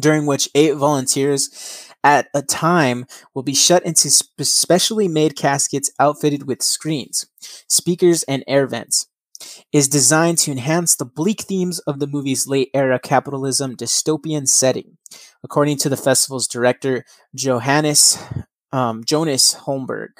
during 0.00 0.26
which 0.26 0.48
eight 0.54 0.74
volunteers 0.74 1.90
at 2.02 2.28
a 2.34 2.42
time 2.42 3.06
will 3.34 3.42
be 3.42 3.54
shut 3.54 3.84
into 3.84 4.10
specially 4.10 5.08
made 5.08 5.36
caskets 5.36 5.90
outfitted 6.00 6.46
with 6.46 6.62
screens, 6.62 7.26
speakers, 7.68 8.22
and 8.24 8.42
air 8.46 8.66
vents. 8.66 9.06
Is 9.72 9.88
designed 9.88 10.38
to 10.38 10.52
enhance 10.52 10.94
the 10.94 11.04
bleak 11.04 11.42
themes 11.42 11.80
of 11.80 11.98
the 11.98 12.06
movie's 12.06 12.46
late 12.46 12.70
era 12.72 12.98
capitalism 12.98 13.76
dystopian 13.76 14.46
setting, 14.48 14.98
according 15.42 15.78
to 15.78 15.88
the 15.88 15.96
festival's 15.96 16.46
director 16.46 17.04
Johannes 17.34 18.18
um, 18.72 19.04
Jonas 19.04 19.54
Holmberg. 19.54 20.10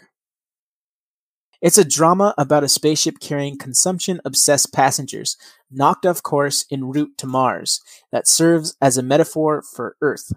It's 1.64 1.78
a 1.78 1.84
drama 1.84 2.34
about 2.36 2.62
a 2.62 2.68
spaceship 2.68 3.20
carrying 3.20 3.56
consumption 3.56 4.20
obsessed 4.24 4.72
passengers 4.72 5.38
knocked 5.70 6.04
off 6.04 6.22
course 6.22 6.66
en 6.70 6.84
route 6.84 7.16
to 7.18 7.26
Mars 7.26 7.80
that 8.12 8.28
serves 8.28 8.76
as 8.82 8.98
a 8.98 9.02
metaphor 9.02 9.62
for 9.62 9.96
Earth 10.02 10.32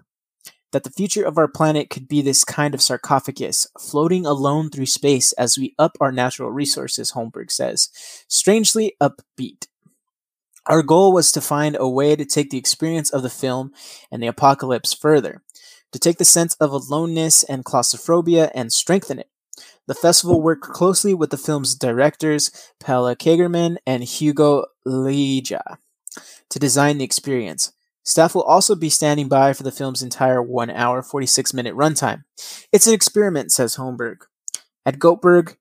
that 0.72 0.84
the 0.84 0.90
future 0.90 1.24
of 1.24 1.38
our 1.38 1.48
planet 1.48 1.90
could 1.90 2.08
be 2.08 2.20
this 2.20 2.44
kind 2.44 2.74
of 2.74 2.82
sarcophagus, 2.82 3.66
floating 3.78 4.26
alone 4.26 4.70
through 4.70 4.86
space 4.86 5.32
as 5.32 5.58
we 5.58 5.74
up 5.78 5.96
our 6.00 6.12
natural 6.12 6.50
resources, 6.50 7.12
Holmberg 7.12 7.50
says. 7.50 7.90
Strangely 8.28 8.94
upbeat. 9.00 9.66
Our 10.66 10.82
goal 10.82 11.12
was 11.12 11.32
to 11.32 11.40
find 11.40 11.76
a 11.78 11.88
way 11.88 12.14
to 12.14 12.26
take 12.26 12.50
the 12.50 12.58
experience 12.58 13.10
of 13.10 13.22
the 13.22 13.30
film 13.30 13.72
and 14.12 14.22
the 14.22 14.26
apocalypse 14.26 14.92
further, 14.92 15.42
to 15.92 15.98
take 15.98 16.18
the 16.18 16.26
sense 16.26 16.54
of 16.56 16.70
aloneness 16.70 17.42
and 17.42 17.64
claustrophobia 17.64 18.50
and 18.54 18.70
strengthen 18.70 19.18
it. 19.18 19.30
The 19.86 19.94
festival 19.94 20.42
worked 20.42 20.64
closely 20.64 21.14
with 21.14 21.30
the 21.30 21.38
film's 21.38 21.74
directors, 21.74 22.50
Pella 22.78 23.16
Kågerman 23.16 23.78
and 23.86 24.04
Hugo 24.04 24.66
Lilja, 24.86 25.78
to 26.50 26.58
design 26.58 26.98
the 26.98 27.04
experience. 27.04 27.72
Staff 28.08 28.34
will 28.34 28.42
also 28.44 28.74
be 28.74 28.88
standing 28.88 29.28
by 29.28 29.52
for 29.52 29.64
the 29.64 29.70
film's 29.70 30.02
entire 30.02 30.42
1 30.42 30.70
hour, 30.70 31.02
46 31.02 31.52
minute 31.52 31.74
runtime. 31.74 32.24
It's 32.72 32.86
an 32.86 32.94
experiment, 32.94 33.52
says 33.52 33.76
Holmberg. 33.76 34.22
At 34.86 34.98
Göteborg, 34.98 35.56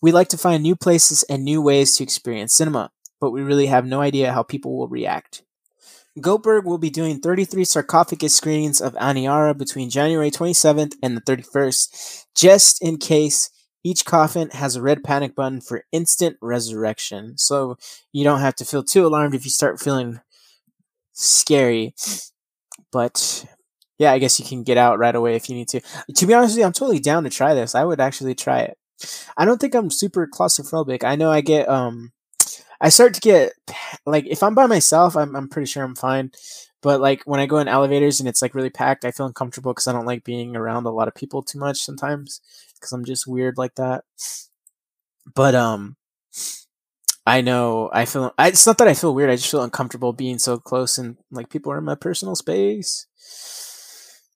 we 0.00 0.12
like 0.12 0.28
to 0.28 0.38
find 0.38 0.62
new 0.62 0.76
places 0.76 1.24
and 1.24 1.44
new 1.44 1.60
ways 1.60 1.96
to 1.96 2.04
experience 2.04 2.54
cinema, 2.54 2.92
but 3.20 3.32
we 3.32 3.42
really 3.42 3.66
have 3.66 3.84
no 3.84 4.00
idea 4.00 4.32
how 4.32 4.44
people 4.44 4.78
will 4.78 4.86
react. 4.86 5.42
Göteborg 6.16 6.62
will 6.62 6.78
be 6.78 6.88
doing 6.88 7.18
33 7.18 7.64
sarcophagus 7.64 8.36
screenings 8.36 8.80
of 8.80 8.94
Aniara 8.94 9.58
between 9.58 9.90
January 9.90 10.30
27th 10.30 10.94
and 11.02 11.16
the 11.16 11.20
31st, 11.22 12.26
just 12.36 12.80
in 12.80 12.98
case 12.98 13.50
each 13.82 14.04
coffin 14.04 14.50
has 14.50 14.76
a 14.76 14.82
red 14.82 15.02
panic 15.02 15.34
button 15.34 15.60
for 15.60 15.84
instant 15.90 16.36
resurrection. 16.40 17.36
So 17.38 17.76
you 18.12 18.22
don't 18.22 18.40
have 18.40 18.54
to 18.56 18.64
feel 18.64 18.84
too 18.84 19.04
alarmed 19.04 19.34
if 19.34 19.44
you 19.44 19.50
start 19.50 19.80
feeling 19.80 20.20
scary. 21.18 21.94
But 22.92 23.44
yeah, 23.98 24.12
I 24.12 24.18
guess 24.18 24.38
you 24.38 24.46
can 24.46 24.62
get 24.62 24.78
out 24.78 24.98
right 24.98 25.14
away 25.14 25.34
if 25.34 25.48
you 25.48 25.56
need 25.56 25.68
to. 25.68 25.80
To 26.14 26.26
be 26.26 26.34
honest 26.34 26.52
with 26.52 26.60
you, 26.60 26.64
I'm 26.64 26.72
totally 26.72 27.00
down 27.00 27.24
to 27.24 27.30
try 27.30 27.54
this. 27.54 27.74
I 27.74 27.84
would 27.84 28.00
actually 28.00 28.34
try 28.34 28.60
it. 28.60 28.78
I 29.36 29.44
don't 29.44 29.60
think 29.60 29.74
I'm 29.74 29.90
super 29.90 30.26
claustrophobic. 30.26 31.04
I 31.04 31.16
know 31.16 31.30
I 31.30 31.40
get 31.40 31.68
um 31.68 32.12
I 32.80 32.88
start 32.90 33.14
to 33.14 33.20
get 33.20 33.52
like 34.06 34.26
if 34.26 34.42
I'm 34.42 34.54
by 34.54 34.66
myself, 34.66 35.16
I'm 35.16 35.34
I'm 35.36 35.48
pretty 35.48 35.66
sure 35.66 35.84
I'm 35.84 35.96
fine. 35.96 36.30
But 36.80 37.00
like 37.00 37.22
when 37.24 37.40
I 37.40 37.46
go 37.46 37.58
in 37.58 37.68
elevators 37.68 38.20
and 38.20 38.28
it's 38.28 38.40
like 38.40 38.54
really 38.54 38.70
packed, 38.70 39.04
I 39.04 39.10
feel 39.10 39.26
uncomfortable 39.26 39.72
because 39.72 39.88
I 39.88 39.92
don't 39.92 40.06
like 40.06 40.24
being 40.24 40.56
around 40.56 40.86
a 40.86 40.90
lot 40.90 41.08
of 41.08 41.14
people 41.14 41.42
too 41.42 41.58
much 41.58 41.82
sometimes 41.82 42.40
because 42.74 42.92
I'm 42.92 43.04
just 43.04 43.26
weird 43.26 43.58
like 43.58 43.74
that. 43.76 44.04
But 45.34 45.54
um 45.54 45.96
I 47.28 47.42
know 47.42 47.90
I 47.92 48.06
feel 48.06 48.32
I, 48.38 48.48
it's 48.48 48.66
not 48.66 48.78
that 48.78 48.88
I 48.88 48.94
feel 48.94 49.14
weird. 49.14 49.28
I 49.28 49.36
just 49.36 49.50
feel 49.50 49.62
uncomfortable 49.62 50.14
being 50.14 50.38
so 50.38 50.56
close 50.56 50.96
and 50.96 51.18
like 51.30 51.50
people 51.50 51.70
are 51.70 51.76
in 51.76 51.84
my 51.84 51.94
personal 51.94 52.34
space. 52.34 53.06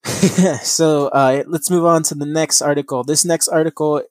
so 0.61 1.07
uh, 1.07 1.43
let's 1.47 1.71
move 1.71 1.85
on 1.85 2.03
to 2.03 2.13
the 2.13 2.27
next 2.27 2.61
article. 2.61 3.03
This 3.03 3.25
next 3.25 3.47
article 3.47 4.03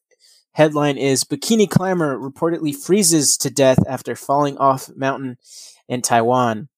headline 0.54 0.98
is 0.98 1.22
Bikini 1.22 1.70
climber 1.70 2.18
reportedly 2.18 2.74
freezes 2.74 3.36
to 3.36 3.50
death 3.50 3.78
after 3.86 4.16
falling 4.16 4.58
off 4.58 4.90
mountain 4.96 5.38
in 5.88 6.02
Taiwan. 6.02 6.68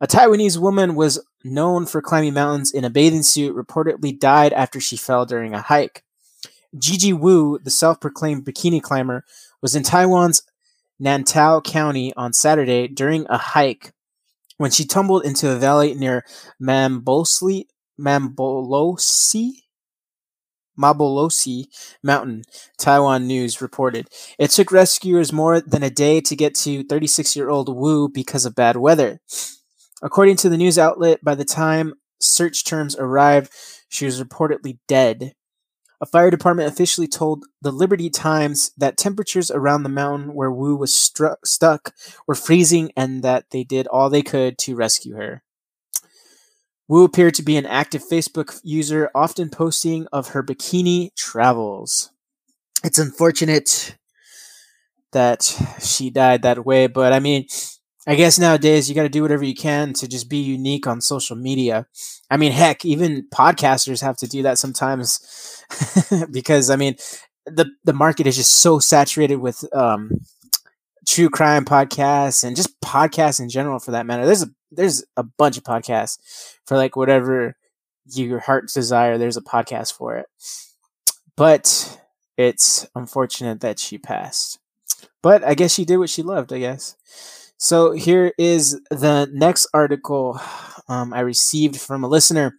A 0.00 0.06
Taiwanese 0.06 0.58
woman 0.58 0.94
was 0.94 1.26
known 1.42 1.86
for 1.86 2.00
climbing 2.00 2.34
mountains 2.34 2.70
in 2.70 2.84
a 2.84 2.90
bathing 2.90 3.24
suit 3.24 3.56
reportedly 3.56 4.16
died 4.16 4.52
after 4.52 4.78
she 4.78 4.96
fell 4.96 5.26
during 5.26 5.54
a 5.54 5.60
hike. 5.60 6.04
Gigi 6.78 7.12
Wu, 7.12 7.58
the 7.58 7.70
self-proclaimed 7.70 8.44
bikini 8.44 8.80
climber, 8.80 9.24
was 9.60 9.74
in 9.74 9.82
Taiwan's 9.82 10.42
Nantou 11.02 11.64
County 11.64 12.12
on 12.16 12.32
Saturday 12.32 12.86
during 12.86 13.26
a 13.28 13.38
hike 13.38 13.92
when 14.58 14.70
she 14.70 14.84
tumbled 14.84 15.24
into 15.24 15.50
a 15.50 15.56
valley 15.56 15.94
near 15.94 16.24
Mambolosi, 16.62 17.64
Mambolosi, 18.00 19.50
Mabolosi 20.78 21.64
Mountain, 22.02 22.44
Taiwan 22.78 23.26
News 23.26 23.60
reported. 23.60 24.08
It 24.38 24.50
took 24.50 24.70
rescuers 24.70 25.32
more 25.32 25.60
than 25.60 25.82
a 25.82 25.90
day 25.90 26.20
to 26.20 26.36
get 26.36 26.54
to 26.56 26.84
36 26.84 27.34
year 27.34 27.50
old 27.50 27.74
Wu 27.74 28.08
because 28.08 28.46
of 28.46 28.54
bad 28.54 28.76
weather. 28.76 29.20
According 30.02 30.36
to 30.36 30.48
the 30.48 30.56
news 30.56 30.78
outlet, 30.78 31.22
by 31.22 31.34
the 31.34 31.44
time 31.44 31.94
search 32.20 32.64
terms 32.64 32.96
arrived, 32.96 33.52
she 33.88 34.04
was 34.04 34.22
reportedly 34.22 34.78
dead. 34.88 35.34
A 36.02 36.06
fire 36.06 36.32
department 36.32 36.68
officially 36.68 37.06
told 37.06 37.44
the 37.62 37.70
Liberty 37.70 38.10
Times 38.10 38.72
that 38.76 38.96
temperatures 38.96 39.52
around 39.52 39.84
the 39.84 39.88
mountain 39.88 40.34
where 40.34 40.50
Wu 40.50 40.74
was 40.74 40.92
stuck 40.92 41.94
were 42.26 42.34
freezing 42.34 42.90
and 42.96 43.22
that 43.22 43.50
they 43.50 43.62
did 43.62 43.86
all 43.86 44.10
they 44.10 44.22
could 44.22 44.58
to 44.58 44.74
rescue 44.74 45.14
her. 45.14 45.44
Wu 46.88 47.04
appeared 47.04 47.34
to 47.34 47.44
be 47.44 47.56
an 47.56 47.66
active 47.66 48.02
Facebook 48.02 48.60
user, 48.64 49.10
often 49.14 49.48
posting 49.48 50.08
of 50.12 50.30
her 50.30 50.42
bikini 50.42 51.14
travels. 51.14 52.10
It's 52.82 52.98
unfortunate 52.98 53.96
that 55.12 55.56
she 55.80 56.10
died 56.10 56.42
that 56.42 56.66
way, 56.66 56.88
but 56.88 57.12
I 57.12 57.20
mean, 57.20 57.46
I 58.06 58.16
guess 58.16 58.38
nowadays 58.38 58.88
you 58.88 58.94
got 58.94 59.04
to 59.04 59.08
do 59.08 59.22
whatever 59.22 59.44
you 59.44 59.54
can 59.54 59.92
to 59.94 60.08
just 60.08 60.28
be 60.28 60.38
unique 60.38 60.86
on 60.86 61.00
social 61.00 61.36
media. 61.36 61.86
I 62.30 62.36
mean, 62.36 62.52
heck, 62.52 62.84
even 62.84 63.28
podcasters 63.32 64.02
have 64.02 64.16
to 64.18 64.26
do 64.26 64.42
that 64.42 64.58
sometimes 64.58 65.64
because 66.30 66.68
I 66.68 66.76
mean, 66.76 66.96
the 67.46 67.66
the 67.84 67.92
market 67.92 68.26
is 68.26 68.36
just 68.36 68.52
so 68.52 68.78
saturated 68.80 69.36
with 69.36 69.64
um, 69.74 70.20
true 71.06 71.30
crime 71.30 71.64
podcasts 71.64 72.44
and 72.44 72.56
just 72.56 72.80
podcasts 72.80 73.40
in 73.40 73.48
general 73.48 73.78
for 73.78 73.92
that 73.92 74.06
matter. 74.06 74.26
There's 74.26 74.42
a 74.42 74.48
there's 74.72 75.04
a 75.16 75.22
bunch 75.22 75.56
of 75.56 75.64
podcasts 75.64 76.18
for 76.66 76.76
like 76.76 76.96
whatever 76.96 77.56
your 78.06 78.40
heart's 78.40 78.74
desire. 78.74 79.18
There's 79.18 79.36
a 79.36 79.42
podcast 79.42 79.94
for 79.94 80.16
it, 80.16 80.26
but 81.36 81.98
it's 82.36 82.86
unfortunate 82.94 83.60
that 83.60 83.78
she 83.78 83.98
passed. 83.98 84.58
But 85.22 85.44
I 85.44 85.54
guess 85.54 85.72
she 85.72 85.84
did 85.84 85.98
what 85.98 86.10
she 86.10 86.22
loved. 86.22 86.52
I 86.52 86.58
guess. 86.58 86.96
So 87.62 87.92
here 87.92 88.32
is 88.38 88.80
the 88.90 89.30
next 89.32 89.68
article 89.72 90.40
um, 90.88 91.14
I 91.14 91.20
received 91.20 91.80
from 91.80 92.02
a 92.02 92.08
listener. 92.08 92.56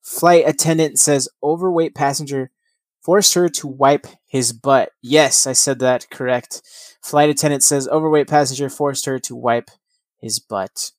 Flight 0.00 0.44
attendant 0.46 1.00
says 1.00 1.28
overweight 1.42 1.96
passenger 1.96 2.52
forced 3.02 3.34
her 3.34 3.48
to 3.48 3.66
wipe 3.66 4.06
his 4.28 4.52
butt. 4.52 4.90
Yes, 5.02 5.48
I 5.48 5.54
said 5.54 5.80
that 5.80 6.08
correct. 6.08 6.62
Flight 7.02 7.30
attendant 7.30 7.64
says 7.64 7.88
overweight 7.88 8.28
passenger 8.28 8.70
forced 8.70 9.06
her 9.06 9.18
to 9.18 9.34
wipe 9.34 9.72
his 10.20 10.38
butt. 10.38 10.92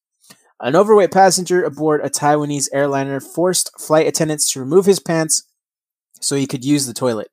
An 0.60 0.76
overweight 0.76 1.14
passenger 1.14 1.64
aboard 1.64 2.02
a 2.04 2.10
Taiwanese 2.10 2.68
airliner 2.74 3.22
forced 3.22 3.72
flight 3.80 4.06
attendants 4.06 4.52
to 4.52 4.60
remove 4.60 4.86
his 4.86 5.00
pants 5.00 5.44
so 6.20 6.36
he 6.36 6.46
could 6.46 6.66
use 6.66 6.88
the 6.88 6.94
toilet, 6.94 7.30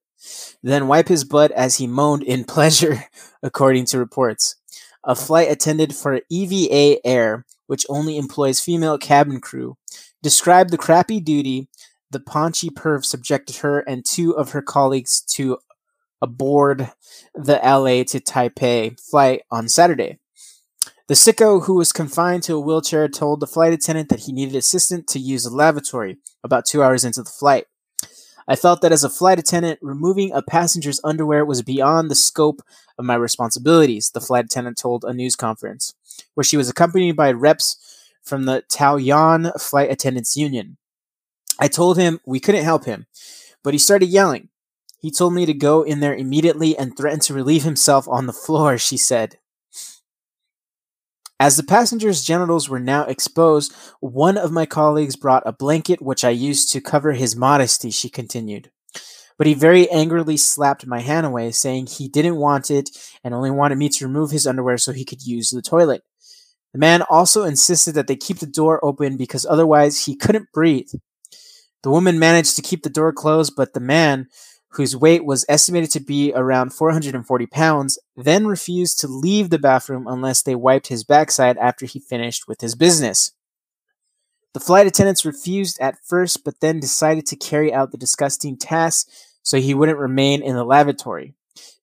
then 0.62 0.87
wipe 0.87 1.09
his 1.09 1.25
butt 1.25 1.50
as 1.50 1.79
he 1.79 1.88
moaned 1.88 2.23
in 2.23 2.45
pleasure, 2.55 3.07
according 3.43 3.87
to 3.87 3.99
reports 3.99 4.55
a 5.04 5.14
flight 5.14 5.50
attendant 5.50 5.94
for 5.94 6.21
EVA 6.30 7.04
Air, 7.06 7.44
which 7.66 7.87
only 7.88 8.16
employs 8.16 8.61
female 8.61 8.99
cabin 8.99 9.40
crew, 9.40 9.76
described 10.23 10.71
the 10.71 10.78
crappy 10.78 11.21
duty 11.21 11.68
the 12.12 12.21
paunchy 12.21 12.68
perv 12.68 13.04
subjected 13.04 13.56
her 13.56 13.80
and 13.80 14.04
two 14.04 14.37
of 14.37 14.50
her 14.50 14.62
colleagues 14.62 15.23
to 15.23 15.59
aboard 16.21 16.92
the 17.35 17.59
LA 17.64 18.04
to 18.04 18.21
Taipei 18.21 19.00
flight 19.00 19.42
on 19.50 19.68
Saturday. 19.68 20.18
The 21.09 21.14
sicko, 21.14 21.64
who 21.64 21.75
was 21.75 21.90
confined 21.90 22.44
to 22.44 22.54
a 22.54 22.61
wheelchair, 22.61 23.09
told 23.09 23.40
the 23.40 23.47
flight 23.47 23.73
attendant 23.73 24.09
that 24.11 24.21
he 24.21 24.32
needed 24.32 24.54
assistance 24.54 25.12
to 25.12 25.18
use 25.18 25.44
the 25.44 25.50
lavatory 25.50 26.18
about 26.44 26.64
two 26.64 26.82
hours 26.82 27.04
into 27.04 27.23
the 27.23 27.30
flight. 27.30 27.66
I 28.47 28.56
felt 28.56 28.82
that 28.82 28.92
as 28.92 29.04
a 29.04 29.11
flight 29.11 29.38
attendant, 29.38 29.78
removing 29.82 30.32
a 30.32 30.42
passenger's 30.42 31.00
underwear 31.02 31.44
was 31.44 31.62
beyond 31.62 32.11
the 32.11 32.14
scope 32.14 32.61
of 33.02 33.06
my 33.06 33.14
responsibilities, 33.16 34.11
the 34.11 34.21
flight 34.21 34.47
attendant 34.47 34.78
told 34.78 35.04
a 35.04 35.12
news 35.12 35.37
conference, 35.37 35.94
where 36.35 36.44
she 36.44 36.56
was 36.56 36.71
accompanied 36.71 37.16
by 37.16 37.32
reps 37.32 38.09
from 38.23 38.44
the 38.44 38.62
Taoyuan 38.71 39.61
Flight 39.61 39.90
Attendants 39.90 40.37
Union. 40.37 40.76
I 41.59 41.68
told 41.68 41.99
him 41.99 42.21
we 42.25 42.40
couldn't 42.40 42.64
help 42.64 42.85
him, 42.85 43.06
but 43.62 43.75
he 43.75 43.78
started 43.78 44.06
yelling. 44.06 44.49
He 45.00 45.11
told 45.11 45.35
me 45.35 45.44
to 45.47 45.52
go 45.52 45.82
in 45.82 46.00
there 46.00 46.14
immediately 46.14 46.78
and 46.78 46.97
threatened 46.97 47.23
to 47.23 47.35
relieve 47.35 47.64
himself 47.64 48.06
on 48.09 48.26
the 48.26 48.32
floor, 48.32 48.78
she 48.78 48.97
said. 48.97 49.38
As 51.40 51.56
the 51.56 51.64
passenger's 51.64 52.23
genitals 52.23 52.68
were 52.68 52.78
now 52.78 53.02
exposed, 53.04 53.75
one 53.99 54.38
of 54.38 54.52
my 54.52 54.64
colleagues 54.64 55.16
brought 55.16 55.42
a 55.44 55.52
blanket 55.52 56.00
which 56.00 56.23
I 56.25 56.30
used 56.30 56.71
to 56.73 56.80
cover 56.80 57.12
his 57.12 57.35
modesty, 57.35 57.90
she 57.90 58.09
continued. 58.09 58.71
But 59.43 59.49
he 59.49 59.55
very 59.55 59.91
angrily 59.91 60.37
slapped 60.37 60.87
my 60.87 61.01
hand 61.01 61.27
away, 61.27 61.51
saying 61.51 61.89
he 61.89 62.07
didn't 62.07 62.37
want 62.37 62.71
it 62.71 62.91
and 63.25 63.35
only 63.35 63.51
wanted 63.51 63.77
me 63.77 63.89
to 63.89 64.07
remove 64.07 64.31
his 64.31 64.47
underwear 64.47 64.79
so 64.79 64.93
he 64.93 65.05
could 65.05 65.27
use 65.27 65.51
the 65.51 65.61
toilet. 65.61 66.05
The 66.73 66.79
man 66.79 67.03
also 67.11 67.43
insisted 67.43 67.97
that 67.97 68.07
they 68.07 68.15
keep 68.15 68.39
the 68.39 68.47
door 68.47 68.79
open 68.85 69.17
because 69.17 69.45
otherwise 69.45 70.05
he 70.05 70.15
couldn't 70.15 70.53
breathe. 70.55 70.91
The 71.83 71.91
woman 71.91 72.21
managed 72.21 72.55
to 72.55 72.63
keep 72.63 72.85
the 72.85 72.89
door 72.89 73.13
closed, 73.13 73.55
but 73.57 73.75
the 73.75 73.81
man, 73.81 74.29
whose 74.75 74.97
weight 74.97 75.25
was 75.25 75.45
estimated 75.49 75.91
to 75.91 76.01
be 76.01 76.33
around 76.37 76.73
440 76.73 77.47
pounds, 77.47 77.99
then 78.15 78.47
refused 78.47 79.01
to 79.01 79.09
leave 79.09 79.51
the 79.51 79.59
bathroom 79.59 80.07
unless 80.07 80.41
they 80.41 80.55
wiped 80.55 80.87
his 80.87 81.03
backside 81.03 81.59
after 81.59 81.85
he 81.85 81.99
finished 81.99 82.47
with 82.47 82.61
his 82.61 82.77
business. 82.77 83.33
The 84.55 84.61
flight 84.61 84.87
attendants 84.87 85.25
refused 85.25 85.81
at 85.81 85.99
first, 86.07 86.45
but 86.45 86.61
then 86.61 86.79
decided 86.79 87.27
to 87.27 87.37
carry 87.37 87.73
out 87.73 87.91
the 87.91 87.99
disgusting 87.99 88.57
task 88.57 89.09
so 89.43 89.59
he 89.59 89.75
wouldn't 89.75 89.99
remain 89.99 90.43
in 90.43 90.57
the 90.57 90.65
lavatory. 90.65 91.35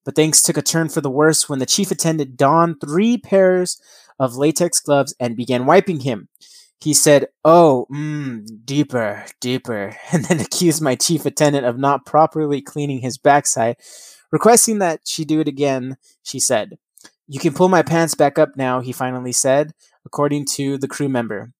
But 0.05 0.15
things 0.15 0.41
took 0.41 0.57
a 0.57 0.61
turn 0.61 0.89
for 0.89 1.01
the 1.01 1.09
worse 1.09 1.47
when 1.47 1.59
the 1.59 1.65
chief 1.65 1.91
attendant 1.91 2.37
donned 2.37 2.81
three 2.81 3.17
pairs 3.17 3.79
of 4.17 4.35
latex 4.35 4.79
gloves 4.79 5.13
and 5.19 5.35
began 5.35 5.65
wiping 5.65 6.01
him. 6.01 6.29
He 6.81 6.93
said, 6.93 7.27
Oh, 7.43 7.87
mm, 7.91 8.45
deeper, 8.65 9.25
deeper, 9.41 9.97
and 10.11 10.25
then 10.25 10.39
accused 10.39 10.81
my 10.81 10.95
chief 10.95 11.25
attendant 11.25 11.65
of 11.65 11.77
not 11.77 12.05
properly 12.05 12.61
cleaning 12.61 12.99
his 12.99 13.17
backside, 13.17 13.77
requesting 14.31 14.79
that 14.79 15.01
she 15.05 15.25
do 15.25 15.41
it 15.41 15.47
again. 15.47 15.97
She 16.23 16.39
said, 16.39 16.77
You 17.27 17.39
can 17.39 17.53
pull 17.53 17.69
my 17.69 17.81
pants 17.81 18.15
back 18.15 18.39
up 18.39 18.55
now, 18.55 18.79
he 18.79 18.93
finally 18.93 19.33
said, 19.33 19.73
according 20.05 20.45
to 20.53 20.77
the 20.77 20.87
crew 20.87 21.09
member. 21.09 21.51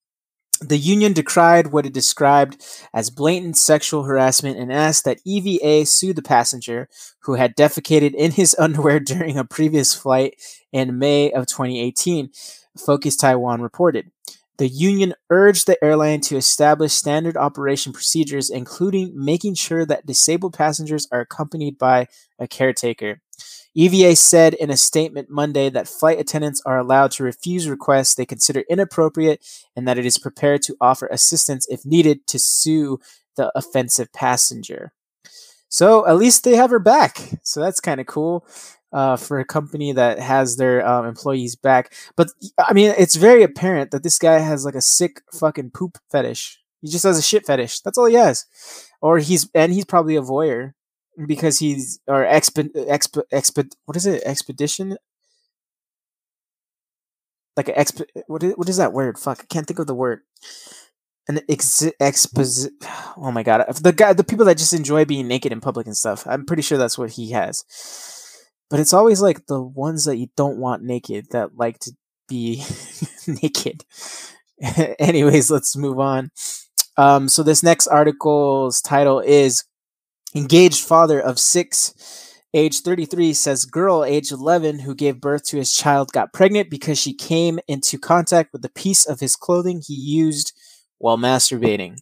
The 0.61 0.77
union 0.77 1.13
decried 1.13 1.67
what 1.67 1.85
it 1.85 1.93
described 1.93 2.61
as 2.93 3.09
blatant 3.09 3.57
sexual 3.57 4.03
harassment 4.03 4.57
and 4.57 4.73
asked 4.73 5.05
that 5.05 5.21
EVA 5.25 5.85
sue 5.85 6.13
the 6.13 6.21
passenger 6.21 6.89
who 7.21 7.35
had 7.35 7.55
defecated 7.55 8.13
in 8.13 8.31
his 8.31 8.55
underwear 8.59 8.99
during 8.99 9.37
a 9.37 9.45
previous 9.45 9.95
flight 9.95 10.35
in 10.71 10.99
May 10.99 11.31
of 11.31 11.47
2018, 11.47 12.29
Focus 12.77 13.15
Taiwan 13.15 13.61
reported. 13.61 14.11
The 14.57 14.67
union 14.67 15.13
urged 15.29 15.67
the 15.67 15.81
airline 15.81 16.19
to 16.21 16.35
establish 16.35 16.91
standard 16.91 17.37
operation 17.37 17.93
procedures, 17.93 18.49
including 18.49 19.13
making 19.15 19.55
sure 19.55 19.85
that 19.85 20.05
disabled 20.05 20.53
passengers 20.53 21.07
are 21.13 21.21
accompanied 21.21 21.77
by 21.77 22.07
a 22.37 22.45
caretaker. 22.45 23.21
EVA 23.79 24.13
said 24.13 24.53
in 24.55 24.69
a 24.69 24.75
statement 24.75 25.29
Monday 25.29 25.69
that 25.69 25.88
flight 25.88 26.19
attendants 26.19 26.62
are 26.65 26.77
allowed 26.77 27.12
to 27.12 27.24
refuse 27.24 27.69
requests 27.69 28.13
they 28.13 28.25
consider 28.25 28.65
inappropriate 28.69 29.45
and 29.74 29.88
that 29.88 29.98
it 29.98 30.05
is 30.05 30.17
prepared 30.17 30.62
to 30.63 30.75
offer 30.81 31.07
assistance 31.07 31.65
if 31.69 31.86
needed 31.86 32.27
to 32.27 32.38
sue 32.38 33.00
the 33.38 33.50
offensive 33.55 34.12
passenger. 34.12 34.91
So 35.69 36.05
at 36.05 36.17
least 36.17 36.43
they 36.43 36.57
have 36.57 36.71
her 36.71 36.79
back. 36.79 37.19
So 37.43 37.62
that's 37.62 37.79
kind 37.79 38.01
of 38.01 38.05
cool 38.05 38.45
uh, 38.91 39.15
for 39.15 39.39
a 39.39 39.45
company 39.45 39.93
that 39.93 40.19
has 40.19 40.57
their 40.57 40.86
um, 40.86 41.05
employees 41.05 41.55
back. 41.55 41.93
But 42.17 42.31
I 42.59 42.74
mean, 42.74 42.93
it's 42.98 43.15
very 43.15 43.44
apparent 43.44 43.92
that 43.92 44.03
this 44.03 44.20
guy 44.20 44.39
has 44.39 44.65
like 44.65 44.75
a 44.75 44.81
sick 44.81 45.22
fucking 45.31 45.72
poop 45.72 45.98
fetish. 46.11 46.59
He 46.81 46.89
just 46.89 47.05
has 47.05 47.18
a 47.18 47.22
shit 47.22 47.46
fetish. 47.46 47.79
That's 47.79 47.98
all 47.98 48.07
he 48.07 48.15
has. 48.15 48.46
Or 49.01 49.20
he's 49.20 49.50
and 49.55 49.72
he's 49.72 49.85
probably 49.85 50.18
a 50.18 50.22
voyeur 50.22 50.74
because 51.27 51.60
he's 51.60 52.00
or 52.08 52.24
exp 52.24 52.70
exp 52.74 53.22
exp 53.34 53.72
what 53.86 53.98
is 53.98 54.05
it? 54.05 54.24
Expedition? 54.25 54.98
Like 57.58 57.70
an 57.70 57.75
exp 57.75 58.05
what 58.27 58.44
is, 58.44 58.53
what 58.55 58.70
is 58.70 58.77
that 58.77 58.94
word? 58.94 59.18
Fuck 59.18 59.40
I 59.42 59.46
can't 59.53 59.68
think 59.68 59.79
of 59.79 59.88
the 59.88 59.96
word. 59.96 60.22
An 61.27 61.42
ex 61.50 61.84
exposi 62.01 62.70
oh 63.18 63.32
my 63.32 63.44
god. 63.44 63.66
The 63.82 63.94
guy 63.94 64.14
the 64.14 64.24
people 64.24 64.46
that 64.46 64.58
just 64.58 64.74
enjoy 64.74 65.05
being 65.05 65.27
naked 65.27 65.51
in 65.51 65.62
public 65.62 65.88
and 65.88 65.98
stuff 65.98 66.25
I'm 66.27 66.46
pretty 66.46 66.64
sure 66.64 66.77
that's 66.77 66.98
what 66.98 67.12
he 67.12 67.32
has. 67.32 67.64
But 68.70 68.79
it's 68.79 68.94
always 68.94 69.22
like 69.22 69.48
the 69.48 69.62
ones 69.62 70.05
that 70.05 70.18
you 70.18 70.27
don't 70.38 70.60
want 70.60 70.84
naked 70.84 71.32
that 71.32 71.58
like 71.58 71.79
to 71.79 71.92
be 72.27 72.64
naked. 73.27 73.84
Anyways, 75.00 75.50
let's 75.50 75.75
move 75.75 76.00
on. 76.00 76.32
Um, 76.98 77.29
so 77.29 77.44
this 77.44 77.64
next 77.64 77.88
article's 77.88 78.82
title 78.82 79.22
is 79.22 79.64
Engaged 80.35 80.85
Father 80.85 81.20
of 81.20 81.39
Six, 81.39 82.33
age 82.53 82.81
33, 82.81 83.33
says 83.33 83.65
girl 83.65 84.03
age 84.03 84.31
11 84.31 84.79
who 84.79 84.94
gave 84.94 85.20
birth 85.20 85.44
to 85.46 85.57
his 85.57 85.74
child 85.74 86.11
got 86.11 86.33
pregnant 86.33 86.70
because 86.70 87.00
she 87.00 87.13
came 87.13 87.59
into 87.68 87.98
contact 87.98 88.53
with 88.53 88.63
a 88.63 88.70
piece 88.70 89.05
of 89.05 89.20
his 89.20 89.35
clothing 89.35 89.81
he 89.85 89.96
used 89.96 90.53
while 91.00 91.18
masturbating. 91.18 91.98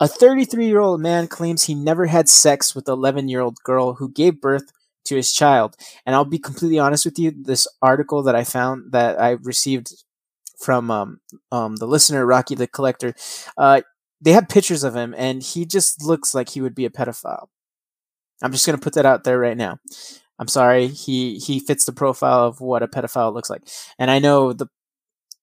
A 0.00 0.06
33 0.06 0.66
year 0.66 0.80
old 0.80 1.00
man 1.00 1.26
claims 1.26 1.64
he 1.64 1.74
never 1.74 2.06
had 2.06 2.28
sex 2.28 2.74
with 2.74 2.84
the 2.84 2.92
11 2.92 3.28
year 3.28 3.40
old 3.40 3.56
girl 3.64 3.94
who 3.94 4.10
gave 4.10 4.40
birth 4.40 4.70
to 5.06 5.16
his 5.16 5.32
child. 5.32 5.74
And 6.04 6.14
I'll 6.14 6.24
be 6.24 6.38
completely 6.38 6.78
honest 6.78 7.04
with 7.04 7.18
you, 7.18 7.32
this 7.34 7.66
article 7.80 8.22
that 8.24 8.36
I 8.36 8.44
found 8.44 8.92
that 8.92 9.20
I 9.20 9.30
received 9.42 9.92
from 10.58 10.90
um, 10.90 11.20
um, 11.50 11.76
the 11.76 11.86
listener, 11.86 12.26
Rocky 12.26 12.54
the 12.54 12.66
Collector, 12.66 13.14
uh, 13.56 13.80
they 14.20 14.32
have 14.32 14.48
pictures 14.48 14.84
of 14.84 14.96
him, 14.96 15.14
and 15.16 15.42
he 15.42 15.64
just 15.64 16.02
looks 16.02 16.34
like 16.34 16.50
he 16.50 16.60
would 16.60 16.74
be 16.74 16.84
a 16.84 16.90
pedophile. 16.90 17.46
I'm 18.42 18.52
just 18.52 18.66
gonna 18.66 18.78
put 18.78 18.94
that 18.94 19.06
out 19.06 19.24
there 19.24 19.38
right 19.38 19.56
now. 19.56 19.78
I'm 20.38 20.48
sorry, 20.48 20.88
he 20.88 21.38
he 21.38 21.60
fits 21.60 21.84
the 21.84 21.92
profile 21.92 22.46
of 22.46 22.60
what 22.60 22.82
a 22.82 22.88
pedophile 22.88 23.34
looks 23.34 23.50
like, 23.50 23.62
and 23.98 24.10
I 24.10 24.18
know 24.18 24.52
the 24.52 24.68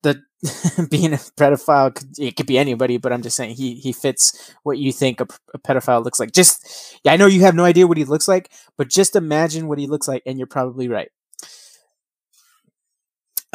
the 0.06 0.22
being 0.92 1.14
a 1.14 1.18
pedophile 1.18 1.94
could, 1.94 2.18
it 2.20 2.36
could 2.36 2.46
be 2.46 2.58
anybody 2.58 2.98
but 2.98 3.12
i'm 3.12 3.24
just 3.24 3.36
saying 3.36 3.56
he 3.56 3.76
he 3.76 3.92
fits 3.92 4.54
what 4.64 4.78
you 4.78 4.92
think 4.92 5.20
a, 5.20 5.28
a, 5.54 5.60
pedophile 5.60 6.04
looks 6.04 6.20
like 6.20 6.32
just 6.32 7.00
yeah 7.04 7.12
i 7.12 7.18
know 7.18 7.26
you 7.26 7.42
have 7.42 7.56
no 7.56 7.66
idea 7.66 7.88
what 7.88 7.98
he 7.98 8.04
looks 8.04 8.28
like 8.28 8.52
but 8.78 8.88
just 8.88 9.16
imagine 9.16 9.68
what 9.68 9.80
he 9.80 9.88
looks 9.88 10.08
like 10.08 10.22
and 10.26 10.38
you're 10.38 10.46
probably 10.46 10.88
right 10.88 11.10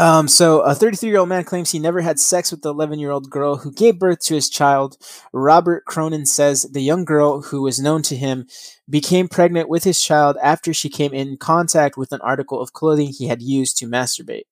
um, 0.01 0.29
so 0.29 0.63
a 0.63 0.75
33 0.75 1.11
year 1.11 1.19
old 1.19 1.29
man 1.29 1.45
claims 1.45 1.71
he 1.71 1.79
never 1.79 2.01
had 2.01 2.19
sex 2.19 2.51
with 2.51 2.63
the 2.63 2.71
11 2.71 2.99
year 2.99 3.11
old 3.11 3.29
girl 3.29 3.59
who 3.59 3.71
gave 3.71 3.99
birth 3.99 4.21
to 4.21 4.35
his 4.35 4.49
child. 4.49 4.97
Robert 5.35 5.85
Cronin 5.85 6.25
says 6.25 6.63
the 6.63 6.81
young 6.81 7.05
girl, 7.05 7.43
who 7.43 7.61
was 7.61 7.79
known 7.79 8.01
to 8.05 8.17
him, 8.17 8.47
became 8.89 9.29
pregnant 9.29 9.69
with 9.69 9.85
his 9.85 10.01
child 10.01 10.39
after 10.43 10.73
she 10.73 10.89
came 10.89 11.13
in 11.13 11.37
contact 11.37 11.99
with 11.99 12.13
an 12.13 12.21
article 12.23 12.63
of 12.63 12.73
clothing 12.73 13.09
he 13.09 13.27
had 13.29 13.43
used 13.43 13.77
to 13.77 13.87
masturbate. 13.87 14.45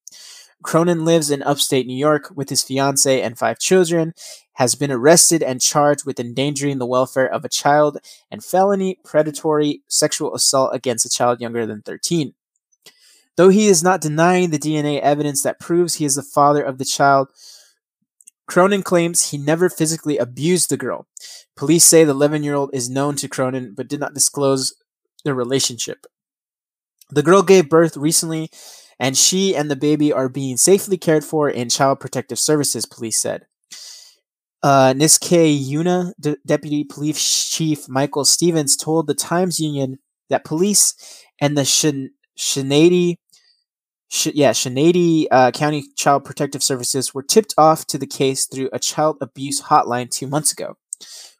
Cronin 0.62 1.06
lives 1.06 1.30
in 1.30 1.42
upstate 1.42 1.87
New 1.87 1.96
York 1.96 2.30
with 2.34 2.50
his 2.50 2.62
fiancee 2.62 3.22
and 3.22 3.38
five 3.38 3.58
children, 3.58 4.12
has 4.54 4.74
been 4.74 4.92
arrested 4.92 5.42
and 5.42 5.62
charged 5.62 6.04
with 6.04 6.20
endangering 6.20 6.78
the 6.78 6.87
welfare 6.87 7.32
of 7.32 7.44
a 7.44 7.48
child 7.48 7.96
and 8.30 8.44
felony 8.44 8.98
predatory 9.02 9.82
sexual 9.88 10.34
assault 10.34 10.74
against 10.74 11.06
a 11.06 11.08
child 11.08 11.40
younger 11.40 11.64
than 11.64 11.80
13. 11.80 12.34
Though 13.38 13.51
he 13.51 13.68
is 13.68 13.85
not 13.85 14.01
denying 14.01 14.51
the 14.51 14.59
DNA 14.59 15.01
evidence 15.01 15.44
that 15.44 15.61
proves 15.61 15.94
he 15.94 16.05
is 16.05 16.16
the 16.16 16.24
father 16.24 16.61
of 16.61 16.79
the 16.79 16.85
child, 16.85 17.29
Cronin 18.48 18.83
claims 18.83 19.31
he 19.31 19.38
never 19.38 19.70
physically 19.70 20.18
abused 20.18 20.70
the 20.70 20.77
girl. 20.77 21.07
Police 21.57 21.85
say 21.85 22.03
the 22.03 22.11
11 22.11 22.42
year 22.42 22.57
old 22.57 22.70
is 22.72 22.90
known 22.90 23.14
to 23.14 23.29
Cronin 23.29 23.74
but 23.77 23.87
did 23.87 24.01
not 24.01 24.12
disclose 24.12 24.74
their 25.24 25.37
relationship. 25.37 26.05
The 27.11 27.22
girl 27.22 27.44
gave 27.44 27.68
birth 27.68 27.96
recently 27.96 28.51
and 28.98 29.16
she 29.16 29.55
and 29.55 29.70
the 29.70 29.77
baby 29.77 30.12
are 30.12 30.29
being 30.29 30.57
safely 30.57 30.98
cared 30.98 31.24
for 31.24 31.48
in 31.48 31.68
Child 31.68 32.01
Protective 32.01 32.40
Services, 32.40 32.87
police 32.87 33.20
said. 33.20 33.46
Uh, 34.64 34.94
Niskayuna, 34.96 36.12
De- 36.18 36.38
Deputy 36.44 36.83
Police 36.83 37.48
Chief 37.48 37.88
Michael 37.88 38.24
Stevens, 38.24 38.77
told 38.77 39.07
the 39.07 39.14
Times 39.14 39.61
Union 39.61 40.01
that 40.29 40.44
police 40.44 41.22
and 41.40 41.57
the 41.57 41.64
Shin- 41.64 42.11
Sh- 44.08 44.28
yeah, 44.34 44.52
Schenectady 44.52 45.30
uh, 45.30 45.50
County 45.50 45.84
Child 45.96 46.24
Protective 46.24 46.62
Services 46.62 47.14
were 47.14 47.22
tipped 47.22 47.54
off 47.58 47.86
to 47.86 47.98
the 47.98 48.06
case 48.06 48.46
through 48.46 48.70
a 48.72 48.78
child 48.78 49.18
abuse 49.20 49.62
hotline 49.62 50.10
two 50.10 50.26
months 50.26 50.52
ago. 50.52 50.76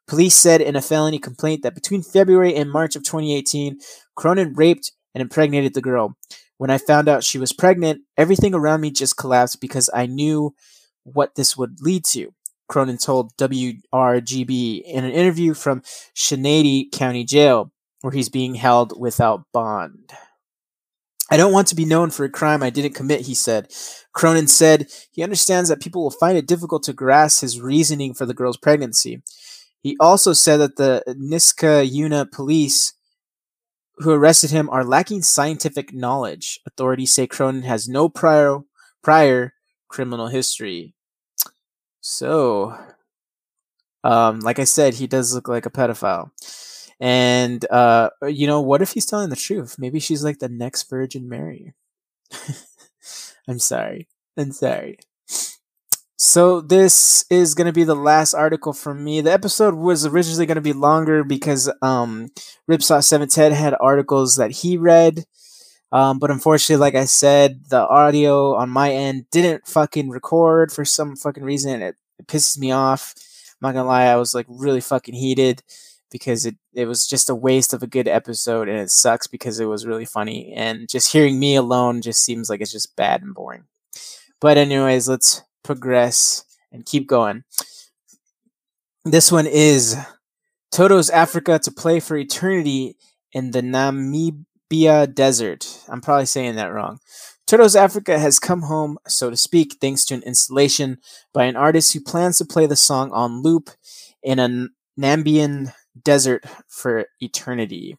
Police 0.07 0.35
said 0.35 0.61
in 0.61 0.77
a 0.77 0.83
felony 0.83 1.19
complaint 1.19 1.63
that 1.63 1.75
between 1.75 2.03
February 2.03 2.55
and 2.55 2.71
March 2.71 2.97
of 2.97 3.03
2018, 3.03 3.79
Cronin 4.15 4.55
raped 4.55 4.93
and 5.15 5.21
impregnated 5.21 5.75
the 5.75 5.83
girl. 5.83 6.17
When 6.57 6.71
I 6.71 6.79
found 6.79 7.09
out 7.09 7.25
she 7.25 7.39
was 7.39 7.53
pregnant, 7.53 8.03
everything 8.17 8.55
around 8.55 8.81
me 8.81 8.91
just 8.91 9.17
collapsed 9.17 9.61
because 9.61 9.91
I 9.95 10.07
knew 10.07 10.55
what 11.05 11.35
this 11.35 11.57
would 11.57 11.81
lead 11.81 12.05
to. 12.07 12.33
Cronin 12.69 12.99
told 12.99 13.37
WRGB 13.37 14.83
in 14.83 15.05
an 15.05 15.11
interview 15.11 15.55
from 15.55 15.83
Schenectady 16.15 16.89
County 16.93 17.25
Jail, 17.25 17.73
where 18.01 18.13
he's 18.13 18.29
being 18.29 18.55
held 18.55 18.99
without 18.99 19.45
bond. 19.53 20.13
I 21.31 21.37
don't 21.37 21.53
want 21.53 21.69
to 21.69 21.75
be 21.77 21.85
known 21.85 22.11
for 22.11 22.25
a 22.25 22.31
crime 22.31 22.63
I 22.63 22.71
didn't 22.71 22.95
commit, 22.95 23.23
he 23.23 23.35
said. 23.35 23.69
Cronin 24.13 24.49
said 24.49 24.89
he 25.11 25.23
understands 25.23 25.69
that 25.69 25.81
people 25.81 26.03
will 26.03 26.11
find 26.11 26.39
it 26.39 26.47
difficult 26.47 26.83
to 26.85 26.93
grasp 26.93 27.43
his 27.43 27.61
reasoning 27.61 28.15
for 28.15 28.27
the 28.27 28.35
girl's 28.35 28.57
pregnancy. 28.57 29.23
He 29.81 29.97
also 30.01 30.33
said 30.33 30.57
that 30.59 30.77
the 30.77 31.03
Niskayuna 31.09 32.33
police 32.33 32.95
who 33.99 34.13
arrested 34.13 34.51
him 34.51 34.71
are 34.71 34.85
lacking 34.85 35.23
scientific 35.23 35.93
knowledge. 35.93 36.61
Authorities 36.67 37.15
say 37.15 37.27
Cronin 37.27 37.63
has 37.63 37.89
no 37.89 38.09
prior 38.09 38.61
prior 39.03 39.55
criminal 39.89 40.29
history. 40.29 40.95
So, 42.01 42.77
um, 44.05 44.41
like 44.41 44.59
I 44.59 44.65
said, 44.65 44.95
he 44.95 45.07
does 45.07 45.35
look 45.35 45.49
like 45.49 45.67
a 45.67 45.71
pedophile. 45.71 46.31
And 47.01 47.65
uh, 47.71 48.11
you 48.27 48.47
know, 48.47 48.61
what 48.61 48.83
if 48.83 48.93
he's 48.93 49.07
telling 49.07 49.31
the 49.31 49.37
truth? 49.37 49.77
Maybe 49.79 50.01
she's 50.01 50.25
like 50.25 50.39
the 50.39 50.49
next 50.49 50.89
Virgin 50.91 51.29
Mary. 51.29 51.75
I'm 53.49 53.59
sorry. 53.59 54.09
I'm 54.37 54.53
sorry. 54.53 54.99
So 56.21 56.61
this 56.61 57.25
is 57.31 57.55
going 57.55 57.69
to 57.69 57.73
be 57.73 57.85
the 57.85 57.95
last 57.95 58.35
article 58.35 58.73
from 58.73 59.05
me. 59.05 59.21
The 59.21 59.33
episode 59.33 59.75
was 59.75 60.05
originally 60.05 60.47
going 60.47 60.57
to 60.57 60.61
be 60.61 60.73
longer 60.73 61.23
because 61.23 61.73
um 61.81 62.29
Ripsaw 62.69 63.03
710 63.03 63.53
had 63.53 63.77
articles 63.81 64.37
that 64.37 64.51
he 64.51 64.77
read. 64.77 65.25
Um, 65.91 66.19
but 66.19 66.31
unfortunately, 66.31 66.81
like 66.81 66.95
I 66.95 67.07
said, 67.07 67.71
the 67.71 67.87
audio 67.89 68.55
on 68.57 68.69
my 68.69 68.93
end 68.93 69.31
didn't 69.31 69.67
fucking 69.67 70.11
record 70.11 70.71
for 70.71 70.85
some 70.85 71.17
fucking 71.17 71.45
reason. 71.45 71.81
It, 71.81 71.97
it 72.19 72.27
pisses 72.27 72.59
me 72.59 72.73
off. 72.73 73.15
I'm 73.17 73.69
not 73.69 73.75
gonna 73.75 73.89
lie, 73.89 74.05
I 74.05 74.17
was 74.17 74.35
like 74.35 74.47
really 74.49 74.81
fucking 74.81 75.15
heated 75.15 75.63
because 76.11 76.47
it, 76.47 76.57
it 76.75 76.87
was 76.87 77.07
just 77.07 77.31
a 77.31 77.35
waste 77.35 77.73
of 77.73 77.83
a 77.83 77.87
good 77.87 78.09
episode 78.09 78.69
and 78.69 78.79
it 78.79 78.91
sucks 78.91 79.27
because 79.27 79.61
it 79.61 79.67
was 79.67 79.87
really 79.87 80.05
funny. 80.05 80.53
And 80.55 80.89
just 80.89 81.13
hearing 81.13 81.39
me 81.39 81.57
alone 81.57 82.01
just 82.01 82.25
seems 82.25 82.49
like 82.49 82.61
it's 82.61 82.73
just 82.73 82.97
bad 82.97 83.23
and 83.23 83.35
boring. 83.35 83.65
But 84.41 84.57
anyways, 84.57 85.09
let's 85.09 85.43
progress 85.63 86.45
and 86.73 86.87
keep 86.87 87.07
going. 87.07 87.45
This 89.05 89.33
one 89.33 89.47
is 89.47 89.97
Toto's 90.71 91.11
Africa 91.11 91.59
to 91.61 91.71
play 91.71 92.01
for 92.01 92.17
eternity 92.17 92.97
in 93.33 93.51
the 93.51 93.63
Namibia 93.63 95.13
desert. 95.13 95.81
I'm 95.89 96.01
probably 96.01 96.27
saying 96.27 96.57
that 96.57 96.73
wrong. 96.73 97.01
Toto's 97.47 97.75
Africa 97.75 98.19
has 98.19 98.39
come 98.39 98.63
home, 98.63 98.99
so 99.07 99.31
to 99.31 99.37
speak, 99.37 99.79
thanks 99.81 100.05
to 100.05 100.15
an 100.15 100.23
installation 100.25 100.99
by 101.33 101.45
an 101.45 101.57
artist 101.57 101.95
who 101.95 102.01
plans 102.01 102.37
to 102.39 102.45
play 102.45 102.67
the 102.67 102.77
song 102.77 103.11
on 103.13 103.43
loop 103.43 103.71
in 104.23 104.39
a 104.39 104.69
Namibian 105.01 105.73
desert 106.05 106.45
for 106.69 107.07
eternity. 107.21 107.97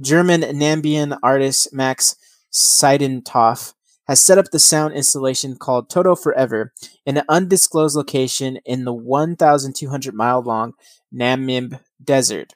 German 0.00 0.42
Namibian 0.42 1.18
artist 1.22 1.72
Max 1.72 2.16
Siedentopf 2.52 3.74
has 4.06 4.20
set 4.20 4.38
up 4.38 4.50
the 4.50 4.58
sound 4.58 4.94
installation 4.94 5.56
called 5.56 5.90
Toto 5.90 6.16
Forever 6.16 6.72
in 7.04 7.18
an 7.18 7.24
undisclosed 7.28 7.94
location 7.94 8.58
in 8.64 8.84
the 8.84 8.94
1,200 8.94 10.14
mile 10.14 10.40
long 10.40 10.72
Namib 11.14 11.80
Desert. 12.02 12.54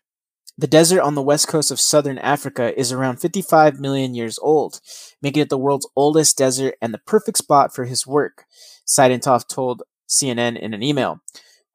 The 0.57 0.67
desert 0.67 1.01
on 1.01 1.15
the 1.15 1.23
west 1.23 1.49
coast 1.49 1.71
of 1.71 1.81
southern 1.81 2.19
Africa 2.19 2.79
is 2.79 2.93
around 2.93 3.19
55 3.19 3.81
million 3.81 4.15
years 4.15 4.39
old, 4.41 4.81
making 5.21 5.43
it 5.43 5.49
the 5.49 5.59
world's 5.59 5.89
oldest 5.97 6.39
desert 6.39 6.75
and 6.81 6.93
the 6.93 6.99
perfect 6.99 7.39
spot 7.39 7.75
for 7.75 7.85
his 7.85 8.07
work, 8.07 8.45
Siedentopf 8.87 9.49
told 9.49 9.83
CNN 10.09 10.59
in 10.59 10.75
an 10.75 10.83
email. 10.83 11.21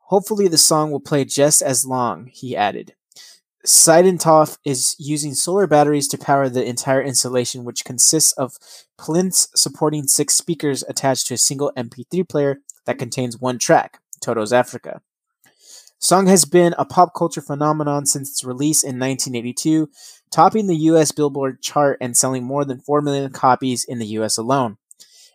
Hopefully, 0.05 0.47
the 0.47 0.57
song 0.57 0.91
will 0.91 0.99
play 0.99 1.25
just 1.25 1.61
as 1.61 1.85
long, 1.85 2.29
he 2.31 2.55
added. 2.55 2.93
Siedentopf 3.65 4.57
is 4.63 4.95
using 4.97 5.33
solar 5.33 5.67
batteries 5.67 6.07
to 6.09 6.17
power 6.17 6.47
the 6.47 6.65
entire 6.65 7.01
installation, 7.01 7.65
which 7.65 7.83
consists 7.83 8.31
of 8.33 8.53
plinths 8.97 9.49
supporting 9.55 10.07
six 10.07 10.35
speakers 10.35 10.83
attached 10.87 11.27
to 11.27 11.33
a 11.33 11.37
single 11.37 11.71
MP3 11.75 12.27
player 12.27 12.59
that 12.85 12.99
contains 12.99 13.39
one 13.39 13.59
track, 13.59 13.99
Toto's 14.21 14.53
Africa. 14.53 15.01
Song 15.99 16.27
has 16.27 16.45
been 16.45 16.75
a 16.77 16.85
pop 16.85 17.13
culture 17.15 17.41
phenomenon 17.41 18.05
since 18.05 18.29
its 18.29 18.43
release 18.43 18.83
in 18.83 18.99
1982, 18.99 19.89
topping 20.31 20.67
the 20.67 20.75
US 20.75 21.11
Billboard 21.11 21.61
chart 21.61 21.97
and 21.99 22.15
selling 22.15 22.43
more 22.43 22.63
than 22.63 22.79
4 22.79 23.01
million 23.01 23.31
copies 23.31 23.83
in 23.83 23.97
the 23.97 24.05
US 24.19 24.37
alone. 24.37 24.77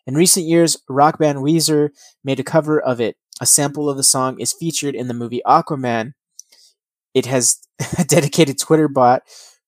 In 0.06 0.14
recent 0.14 0.46
years, 0.46 0.76
rock 0.88 1.18
band 1.18 1.38
Weezer 1.38 1.90
made 2.22 2.38
a 2.40 2.44
cover 2.44 2.80
of 2.80 3.00
it. 3.00 3.16
A 3.40 3.46
sample 3.46 3.90
of 3.90 3.96
the 3.96 4.04
song 4.04 4.38
is 4.38 4.52
featured 4.52 4.94
in 4.94 5.08
the 5.08 5.14
movie 5.14 5.42
Aquaman. 5.44 6.14
It 7.14 7.26
has 7.26 7.58
a 7.98 8.04
dedicated 8.04 8.58
Twitter 8.58 8.88
bot 8.88 9.22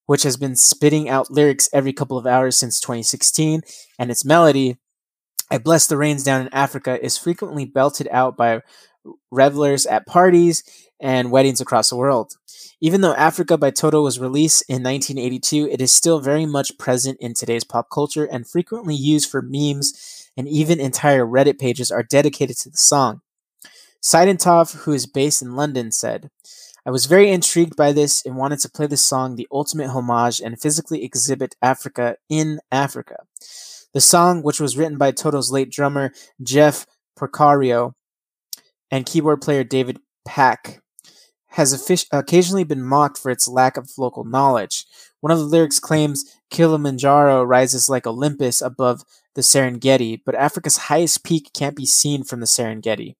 which 0.06 0.22
has 0.22 0.36
been 0.36 0.56
spitting 0.56 1.08
out 1.08 1.30
lyrics 1.30 1.68
every 1.72 1.92
couple 1.92 2.18
of 2.18 2.26
hours 2.26 2.56
since 2.56 2.80
2016, 2.80 3.62
and 3.98 4.10
its 4.10 4.24
melody, 4.24 4.76
I 5.50 5.58
Bless 5.58 5.86
the 5.86 5.96
Rains 5.96 6.24
Down 6.24 6.42
in 6.42 6.52
Africa, 6.52 7.02
is 7.02 7.16
frequently 7.16 7.64
belted 7.64 8.08
out 8.10 8.36
by 8.36 8.60
revelers 9.30 9.86
at 9.86 10.06
parties 10.06 10.62
and 11.00 11.30
weddings 11.30 11.60
across 11.60 11.90
the 11.90 11.96
world. 11.96 12.34
Even 12.80 13.00
though 13.00 13.14
Africa 13.14 13.56
by 13.56 13.70
Toto 13.70 14.02
was 14.02 14.18
released 14.18 14.62
in 14.68 14.82
1982, 14.82 15.68
it 15.70 15.80
is 15.80 15.92
still 15.92 16.20
very 16.20 16.46
much 16.46 16.76
present 16.78 17.18
in 17.20 17.34
today's 17.34 17.64
pop 17.64 17.88
culture 17.90 18.24
and 18.24 18.46
frequently 18.46 18.94
used 18.94 19.30
for 19.30 19.42
memes, 19.42 20.28
and 20.36 20.48
even 20.48 20.80
entire 20.80 21.24
Reddit 21.24 21.58
pages 21.58 21.90
are 21.90 22.02
dedicated 22.02 22.58
to 22.58 22.70
the 22.70 22.76
song. 22.76 23.20
Siedentopf, 24.02 24.82
who 24.82 24.92
is 24.92 25.06
based 25.06 25.40
in 25.40 25.56
London, 25.56 25.90
said, 25.90 26.30
I 26.86 26.90
was 26.90 27.06
very 27.06 27.30
intrigued 27.30 27.76
by 27.76 27.92
this 27.92 28.24
and 28.26 28.36
wanted 28.36 28.58
to 28.60 28.70
play 28.70 28.86
the 28.86 28.98
song 28.98 29.36
the 29.36 29.48
ultimate 29.50 29.88
homage 29.88 30.40
and 30.40 30.60
physically 30.60 31.02
exhibit 31.02 31.54
Africa 31.62 32.16
in 32.28 32.60
Africa. 32.70 33.24
The 33.94 34.02
song, 34.02 34.42
which 34.42 34.60
was 34.60 34.76
written 34.76 34.98
by 34.98 35.12
Toto's 35.12 35.50
late 35.50 35.70
drummer 35.70 36.12
Jeff 36.42 36.86
Porcaro 37.18 37.94
and 38.90 39.06
keyboard 39.06 39.40
player 39.40 39.64
David 39.64 39.98
Pack, 40.26 40.82
has 41.48 42.06
occasionally 42.12 42.64
been 42.64 42.82
mocked 42.82 43.16
for 43.16 43.30
its 43.30 43.48
lack 43.48 43.76
of 43.76 43.88
local 43.96 44.24
knowledge. 44.24 44.84
One 45.20 45.30
of 45.30 45.38
the 45.38 45.44
lyrics 45.44 45.78
claims 45.78 46.24
Kilimanjaro 46.50 47.44
rises 47.44 47.88
like 47.88 48.06
Olympus 48.06 48.60
above 48.60 49.04
the 49.36 49.40
Serengeti, 49.40 50.20
but 50.26 50.34
Africa's 50.34 50.76
highest 50.76 51.24
peak 51.24 51.50
can't 51.54 51.76
be 51.76 51.86
seen 51.86 52.24
from 52.24 52.40
the 52.40 52.46
Serengeti. 52.46 53.14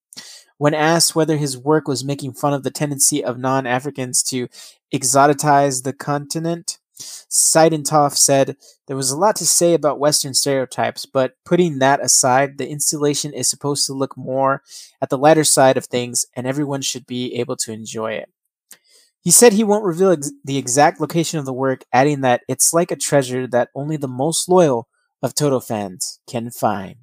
When 0.59 0.75
asked 0.75 1.15
whether 1.15 1.37
his 1.37 1.59
work 1.59 1.89
was 1.89 2.05
making 2.05 2.35
fun 2.35 2.55
of 2.55 2.63
the 2.63 2.71
tendency 2.71 3.25
of 3.25 3.39
non 3.39 3.67
Africans 3.67 4.23
to 4.25 4.49
exoticize 4.93 5.83
the 5.83 5.93
continent, 5.93 6.79
Siedentopf 7.01 8.17
said, 8.17 8.57
There 8.87 8.97
was 8.97 9.11
a 9.11 9.17
lot 9.19 9.37
to 9.37 9.47
say 9.47 9.75
about 9.75 9.99
Western 9.99 10.35
stereotypes, 10.35 11.07
but 11.07 11.35
putting 11.45 11.79
that 11.81 12.03
aside, 12.03 12.59
the 12.59 12.69
installation 12.69 13.33
is 13.33 13.49
supposed 13.49 13.87
to 13.87 13.93
look 13.93 14.17
more 14.17 14.63
at 15.03 15.11
the 15.11 15.19
lighter 15.19 15.45
side 15.45 15.77
of 15.77 15.87
things, 15.87 16.25
and 16.37 16.47
everyone 16.47 16.83
should 16.83 17.07
be 17.07 17.35
able 17.35 17.57
to 17.57 17.73
enjoy 17.73 18.13
it. 18.13 18.31
He 19.21 19.31
said 19.31 19.55
he 19.55 19.65
won't 19.65 19.85
reveal 19.85 20.11
ex- 20.11 20.33
the 20.45 20.59
exact 20.59 21.01
location 21.01 21.39
of 21.39 21.47
the 21.47 21.53
work, 21.53 21.85
adding 21.93 22.21
that 22.21 22.43
it's 22.47 22.73
like 22.73 22.91
a 22.91 22.97
treasure 22.97 23.47
that 23.49 23.71
only 23.75 23.97
the 23.97 24.07
most 24.07 24.49
loyal 24.49 24.87
of 25.23 25.35
Toto 25.35 25.61
fans 25.61 26.21
can 26.29 26.51
find. 26.51 26.97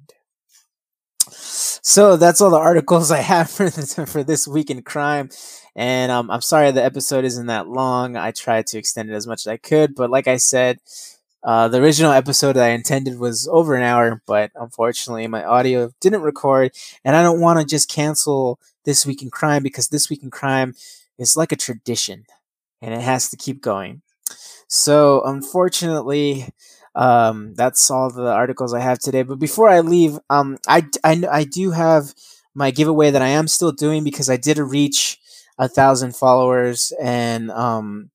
So 1.32 2.16
that's 2.16 2.40
all 2.40 2.50
the 2.50 2.56
articles 2.56 3.10
I 3.10 3.20
have 3.20 3.50
for 3.56 3.70
this, 3.70 3.94
for 3.94 4.22
this 4.22 4.46
week 4.46 4.70
in 4.70 4.82
crime. 4.82 5.30
And 5.74 6.12
um, 6.12 6.30
I'm 6.30 6.42
sorry 6.42 6.70
the 6.70 6.84
episode 6.84 7.24
isn't 7.24 7.46
that 7.46 7.68
long. 7.68 8.16
I 8.16 8.30
tried 8.30 8.66
to 8.68 8.78
extend 8.78 9.10
it 9.10 9.14
as 9.14 9.26
much 9.26 9.42
as 9.42 9.46
I 9.48 9.56
could, 9.56 9.94
but 9.94 10.10
like 10.10 10.28
I 10.28 10.36
said, 10.36 10.78
uh, 11.42 11.66
the 11.68 11.82
original 11.82 12.12
episode 12.12 12.52
that 12.52 12.64
I 12.64 12.70
intended 12.70 13.18
was 13.18 13.48
over 13.48 13.74
an 13.74 13.82
hour, 13.82 14.22
but 14.26 14.52
unfortunately 14.54 15.26
my 15.26 15.42
audio 15.44 15.90
didn't 16.00 16.22
record, 16.22 16.72
and 17.04 17.16
I 17.16 17.22
don't 17.22 17.40
want 17.40 17.58
to 17.58 17.66
just 17.66 17.88
cancel 17.88 18.60
this 18.84 19.04
week 19.04 19.22
in 19.22 19.30
crime 19.30 19.62
because 19.62 19.88
this 19.88 20.08
week 20.08 20.22
in 20.22 20.30
crime 20.30 20.74
is 21.18 21.36
like 21.36 21.50
a 21.50 21.56
tradition, 21.56 22.26
and 22.80 22.94
it 22.94 23.00
has 23.00 23.28
to 23.30 23.36
keep 23.36 23.60
going. 23.60 24.02
So 24.68 25.22
unfortunately, 25.24 26.48
um, 26.94 27.54
that's 27.54 27.90
all 27.90 28.10
the 28.10 28.30
articles 28.30 28.74
I 28.74 28.80
have 28.80 28.98
today. 28.98 29.22
But 29.22 29.38
before 29.38 29.68
I 29.68 29.80
leave, 29.80 30.18
um, 30.30 30.58
I, 30.68 30.86
I, 31.04 31.22
I 31.30 31.44
do 31.44 31.70
have 31.70 32.14
my 32.54 32.70
giveaway 32.70 33.10
that 33.10 33.22
I 33.22 33.28
am 33.28 33.48
still 33.48 33.72
doing 33.72 34.04
because 34.04 34.28
I 34.28 34.36
did 34.36 34.58
reach 34.58 35.18
a 35.58 35.68
thousand 35.68 36.16
followers, 36.16 36.92
and 37.00 37.50
um, 37.50 38.10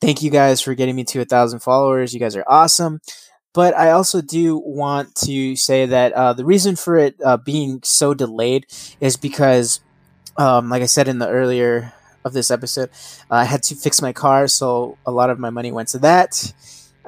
thank 0.00 0.22
you 0.22 0.30
guys 0.30 0.60
for 0.60 0.74
getting 0.74 0.96
me 0.96 1.04
to 1.04 1.20
a 1.20 1.24
thousand 1.24 1.60
followers. 1.60 2.14
You 2.14 2.20
guys 2.20 2.36
are 2.36 2.44
awesome. 2.46 3.00
But 3.54 3.74
I 3.76 3.90
also 3.90 4.20
do 4.20 4.58
want 4.58 5.14
to 5.26 5.56
say 5.56 5.86
that 5.86 6.12
uh, 6.12 6.32
the 6.34 6.44
reason 6.44 6.76
for 6.76 6.96
it 6.96 7.16
uh, 7.24 7.38
being 7.38 7.80
so 7.82 8.14
delayed 8.14 8.66
is 9.00 9.16
because, 9.16 9.80
um, 10.36 10.68
like 10.68 10.82
I 10.82 10.86
said 10.86 11.08
in 11.08 11.18
the 11.18 11.28
earlier 11.28 11.92
of 12.24 12.34
this 12.34 12.50
episode, 12.50 12.90
uh, 13.30 13.36
I 13.36 13.44
had 13.44 13.62
to 13.64 13.74
fix 13.74 14.02
my 14.02 14.12
car, 14.12 14.48
so 14.48 14.98
a 15.06 15.10
lot 15.10 15.30
of 15.30 15.38
my 15.38 15.50
money 15.50 15.72
went 15.72 15.88
to 15.88 15.98
that. 16.00 16.52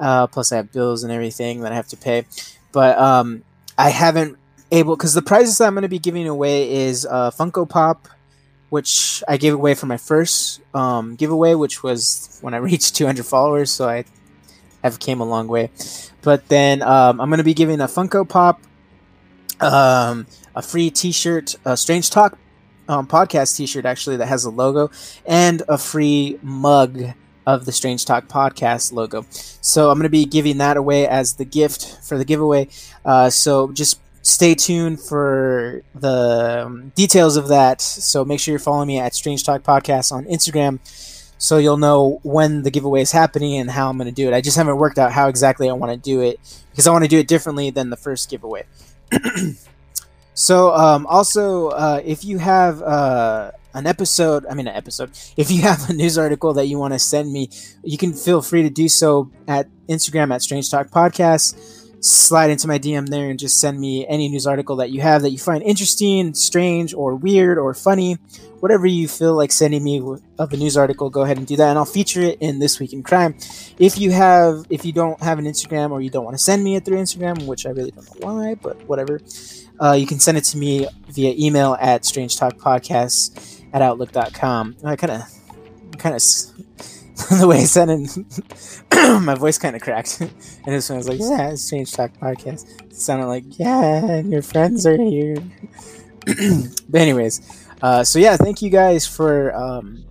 Uh, 0.01 0.27
plus, 0.27 0.51
I 0.51 0.57
have 0.57 0.71
bills 0.71 1.03
and 1.03 1.13
everything 1.13 1.61
that 1.61 1.71
I 1.71 1.75
have 1.75 1.87
to 1.89 1.97
pay. 1.97 2.25
But 2.71 2.97
um, 2.97 3.43
I 3.77 3.89
haven't 3.89 4.37
able 4.71 4.95
because 4.95 5.13
the 5.13 5.21
prizes 5.21 5.59
that 5.59 5.67
I'm 5.67 5.73
going 5.73 5.83
to 5.83 5.89
be 5.89 5.99
giving 5.99 6.27
away 6.27 6.71
is 6.87 7.05
uh, 7.05 7.31
Funko 7.31 7.69
Pop, 7.69 8.07
which 8.69 9.23
I 9.27 9.37
gave 9.37 9.53
away 9.53 9.75
for 9.75 9.85
my 9.85 9.97
first 9.97 10.61
um, 10.73 11.15
giveaway, 11.15 11.53
which 11.53 11.83
was 11.83 12.39
when 12.41 12.53
I 12.53 12.57
reached 12.69 12.95
200 12.95 13.25
followers. 13.25 13.69
So 13.71 13.87
I 13.87 14.05
have 14.83 14.99
came 14.99 15.21
a 15.21 15.25
long 15.25 15.47
way. 15.47 15.69
But 16.21 16.47
then 16.47 16.81
um, 16.81 17.21
I'm 17.21 17.29
going 17.29 17.37
to 17.37 17.43
be 17.43 17.53
giving 17.53 17.79
a 17.79 17.87
Funko 17.87 18.27
Pop, 18.27 18.61
um, 19.59 20.25
a 20.55 20.61
free 20.61 20.89
T-shirt, 20.89 21.55
a 21.65 21.77
Strange 21.77 22.09
Talk 22.09 22.37
um, 22.87 23.07
podcast 23.07 23.55
T-shirt 23.55 23.85
actually 23.85 24.17
that 24.17 24.27
has 24.27 24.45
a 24.45 24.49
logo 24.49 24.91
and 25.25 25.61
a 25.67 25.77
free 25.77 26.39
mug 26.41 27.13
of 27.45 27.65
the 27.65 27.71
Strange 27.71 28.05
Talk 28.05 28.27
podcast 28.27 28.93
logo. 28.93 29.25
So 29.29 29.89
I'm 29.89 29.97
going 29.97 30.03
to 30.03 30.09
be 30.09 30.25
giving 30.25 30.57
that 30.57 30.77
away 30.77 31.07
as 31.07 31.35
the 31.35 31.45
gift 31.45 31.99
for 32.03 32.17
the 32.17 32.25
giveaway. 32.25 32.67
Uh, 33.03 33.29
so 33.29 33.71
just 33.71 33.99
stay 34.21 34.53
tuned 34.55 34.99
for 34.99 35.81
the 35.95 36.63
um, 36.65 36.91
details 36.95 37.37
of 37.37 37.47
that. 37.47 37.81
So 37.81 38.23
make 38.23 38.39
sure 38.39 38.51
you're 38.51 38.59
following 38.59 38.87
me 38.87 38.99
at 38.99 39.15
Strange 39.15 39.43
Talk 39.43 39.63
Podcast 39.63 40.11
on 40.11 40.25
Instagram 40.25 40.79
so 41.41 41.57
you'll 41.57 41.77
know 41.77 42.19
when 42.21 42.61
the 42.61 42.69
giveaway 42.69 43.01
is 43.01 43.11
happening 43.11 43.55
and 43.55 43.71
how 43.71 43.89
I'm 43.89 43.97
going 43.97 44.05
to 44.05 44.13
do 44.13 44.27
it. 44.27 44.33
I 44.33 44.41
just 44.41 44.55
haven't 44.57 44.77
worked 44.77 44.99
out 44.99 45.11
how 45.11 45.27
exactly 45.27 45.67
I 45.67 45.73
want 45.73 45.91
to 45.91 45.97
do 45.97 46.21
it 46.21 46.39
because 46.69 46.85
I 46.85 46.91
want 46.91 47.03
to 47.03 47.07
do 47.07 47.17
it 47.17 47.27
differently 47.27 47.71
than 47.71 47.89
the 47.89 47.97
first 47.97 48.29
giveaway. 48.29 48.65
so 50.33 50.73
um, 50.73 51.05
also, 51.07 51.69
uh, 51.69 52.01
if 52.03 52.23
you 52.23 52.37
have 52.37 52.81
uh, 52.81 53.51
an 53.73 53.87
episode, 53.87 54.45
I 54.49 54.53
mean 54.53 54.67
an 54.67 54.75
episode, 54.75 55.11
if 55.37 55.51
you 55.51 55.61
have 55.69 55.89
a 55.89 55.93
news 55.93 56.17
article 56.17 56.53
that 56.53 56.67
you 56.67 56.77
want 56.77 56.93
to 56.93 56.99
send 56.99 57.31
me, 57.31 57.49
you 57.83 57.97
can 57.97 58.13
feel 58.13 58.41
free 58.41 58.63
to 58.63 58.69
do 58.69 58.89
so 58.89 59.31
at 59.47 59.67
Instagram 59.87 60.33
at 60.33 60.41
Strange 60.41 60.69
Talk 60.69 60.87
Podcast 60.87 61.81
slide 62.01 62.49
into 62.49 62.67
my 62.67 62.79
DM 62.79 63.07
there 63.07 63.29
and 63.29 63.37
just 63.37 63.59
send 63.59 63.79
me 63.79 64.05
any 64.07 64.27
news 64.27 64.47
article 64.47 64.77
that 64.77 64.89
you 64.89 65.01
have 65.01 65.21
that 65.21 65.29
you 65.29 65.37
find 65.37 65.63
interesting, 65.63 66.33
strange, 66.33 66.93
or 66.93 67.15
weird, 67.15 67.57
or 67.57 67.73
funny. 67.73 68.17
Whatever 68.59 68.85
you 68.85 69.07
feel 69.07 69.35
like 69.35 69.51
sending 69.51 69.83
me 69.83 70.01
of 70.37 70.53
a 70.53 70.57
news 70.57 70.77
article, 70.77 71.09
go 71.09 71.21
ahead 71.21 71.37
and 71.37 71.47
do 71.47 71.55
that, 71.55 71.69
and 71.69 71.79
I'll 71.79 71.85
feature 71.85 72.21
it 72.21 72.37
in 72.41 72.59
this 72.59 72.79
week 72.79 72.93
in 72.93 73.01
crime. 73.01 73.35
If 73.79 73.97
you 73.97 74.11
have, 74.11 74.65
if 74.69 74.85
you 74.85 74.91
don't 74.91 75.21
have 75.21 75.39
an 75.39 75.45
Instagram 75.45 75.91
or 75.91 76.01
you 76.01 76.09
don't 76.09 76.25
want 76.25 76.35
to 76.35 76.43
send 76.43 76.63
me 76.63 76.75
it 76.75 76.85
through 76.85 76.97
Instagram, 76.97 77.47
which 77.47 77.65
I 77.65 77.69
really 77.69 77.91
don't 77.91 78.05
know 78.05 78.27
why, 78.27 78.55
but 78.55 78.77
whatever, 78.87 79.19
uh, 79.81 79.93
you 79.93 80.05
can 80.05 80.19
send 80.19 80.37
it 80.37 80.43
to 80.45 80.57
me 80.57 80.87
via 81.09 81.33
email 81.37 81.75
at 81.79 82.03
strangetalkpodcast 82.03 83.63
at 83.73 83.81
outlook.com. 83.81 84.77
I 84.83 84.95
kind 84.95 85.11
of, 85.11 85.97
kind 85.97 86.15
of 86.15 86.21
the 87.39 87.47
way 87.47 87.57
I 87.57 87.63
said 87.63 87.89
it, 87.89 89.21
my 89.21 89.35
voice 89.35 89.57
kind 89.57 89.75
of 89.75 89.81
cracked. 89.81 90.21
and 90.21 90.31
this 90.65 90.89
one 90.89 90.97
was 90.97 91.09
like, 91.09 91.19
yeah, 91.19 91.55
Strange 91.55 91.91
Talk 91.91 92.11
Podcast. 92.17 92.81
It 92.83 92.95
sounded 92.95 93.27
like, 93.27 93.43
yeah, 93.59 94.05
and 94.05 94.31
your 94.31 94.41
friends 94.41 94.85
are 94.85 94.97
here. 94.97 95.37
but 96.89 97.01
anyways, 97.01 97.67
uh, 97.81 98.03
so 98.03 98.19
yeah, 98.19 98.37
thank 98.37 98.61
you 98.61 98.69
guys 98.69 99.07
for 99.07 99.55
um, 99.55 100.05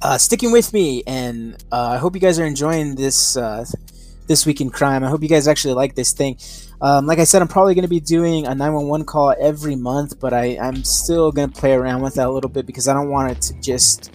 uh, 0.00 0.16
sticking 0.16 0.50
with 0.50 0.72
me, 0.72 1.02
and 1.06 1.62
uh, 1.70 1.88
I 1.88 1.96
hope 1.98 2.14
you 2.14 2.20
guys 2.20 2.38
are 2.38 2.46
enjoying 2.46 2.94
this 2.94 3.36
uh, 3.36 3.64
this 4.26 4.46
week 4.46 4.60
in 4.60 4.70
crime. 4.70 5.04
I 5.04 5.08
hope 5.08 5.22
you 5.22 5.28
guys 5.28 5.46
actually 5.46 5.74
like 5.74 5.94
this 5.94 6.12
thing. 6.12 6.38
Um, 6.80 7.06
like 7.06 7.18
I 7.18 7.24
said, 7.24 7.42
I'm 7.42 7.48
probably 7.48 7.74
going 7.74 7.82
to 7.82 7.88
be 7.88 8.00
doing 8.00 8.46
a 8.46 8.54
911 8.54 9.06
call 9.06 9.34
every 9.40 9.74
month, 9.74 10.20
but 10.20 10.32
I, 10.32 10.58
I'm 10.58 10.84
still 10.84 11.32
going 11.32 11.50
to 11.50 11.60
play 11.60 11.72
around 11.72 12.02
with 12.02 12.14
that 12.14 12.28
a 12.28 12.30
little 12.30 12.50
bit 12.50 12.66
because 12.66 12.86
I 12.86 12.94
don't 12.94 13.10
want 13.10 13.32
it 13.32 13.42
to 13.42 13.60
just 13.60 14.14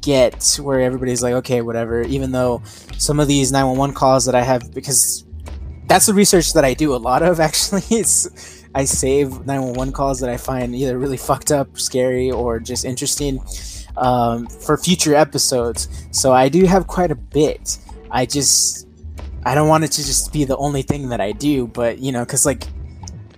get 0.00 0.58
where 0.60 0.80
everybody's 0.80 1.22
like, 1.22 1.34
okay, 1.34 1.62
whatever. 1.62 2.02
Even 2.02 2.32
though 2.32 2.62
some 2.98 3.20
of 3.20 3.28
these 3.28 3.52
911 3.52 3.94
calls 3.94 4.24
that 4.24 4.34
I 4.34 4.42
have, 4.42 4.74
because 4.74 5.24
that's 5.86 6.06
the 6.06 6.14
research 6.14 6.52
that 6.54 6.64
I 6.64 6.74
do 6.74 6.94
a 6.94 6.96
lot 6.96 7.22
of 7.22 7.40
actually. 7.48 7.82
It's 7.90 8.60
I 8.74 8.84
save 8.84 9.30
911 9.46 9.92
calls 9.92 10.20
that 10.20 10.30
I 10.30 10.36
find 10.36 10.74
either 10.74 10.96
really 10.98 11.16
fucked 11.16 11.50
up, 11.50 11.78
scary, 11.78 12.30
or 12.30 12.60
just 12.60 12.84
interesting 12.84 13.40
um, 13.96 14.46
for 14.46 14.76
future 14.76 15.14
episodes. 15.14 15.88
So 16.12 16.32
I 16.32 16.48
do 16.48 16.64
have 16.66 16.86
quite 16.86 17.10
a 17.10 17.16
bit. 17.16 17.78
I 18.10 18.26
just 18.26 18.86
I 19.44 19.54
don't 19.54 19.68
want 19.68 19.84
it 19.84 19.92
to 19.92 20.04
just 20.04 20.32
be 20.32 20.44
the 20.44 20.56
only 20.56 20.82
thing 20.82 21.08
that 21.10 21.20
I 21.20 21.32
do, 21.32 21.66
but 21.66 21.98
you 21.98 22.12
know, 22.12 22.24
because 22.24 22.44
like 22.44 22.64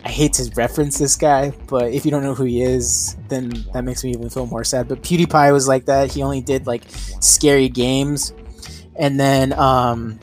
I 0.04 0.08
hate 0.08 0.32
to 0.34 0.50
reference 0.56 0.98
this 0.98 1.16
guy, 1.16 1.52
but 1.68 1.92
if 1.92 2.04
you 2.04 2.10
don't 2.10 2.24
know 2.24 2.34
who 2.34 2.44
he 2.44 2.62
is, 2.62 3.16
then 3.28 3.52
that 3.72 3.84
makes 3.84 4.02
me 4.02 4.10
even 4.10 4.30
feel 4.30 4.46
more 4.46 4.64
sad. 4.64 4.88
But 4.88 5.02
PewDiePie 5.02 5.52
was 5.52 5.68
like 5.68 5.84
that. 5.84 6.10
He 6.10 6.22
only 6.22 6.40
did 6.40 6.66
like 6.66 6.82
scary 6.88 7.68
games, 7.68 8.32
and 8.96 9.18
then 9.18 9.52
um, 9.52 10.18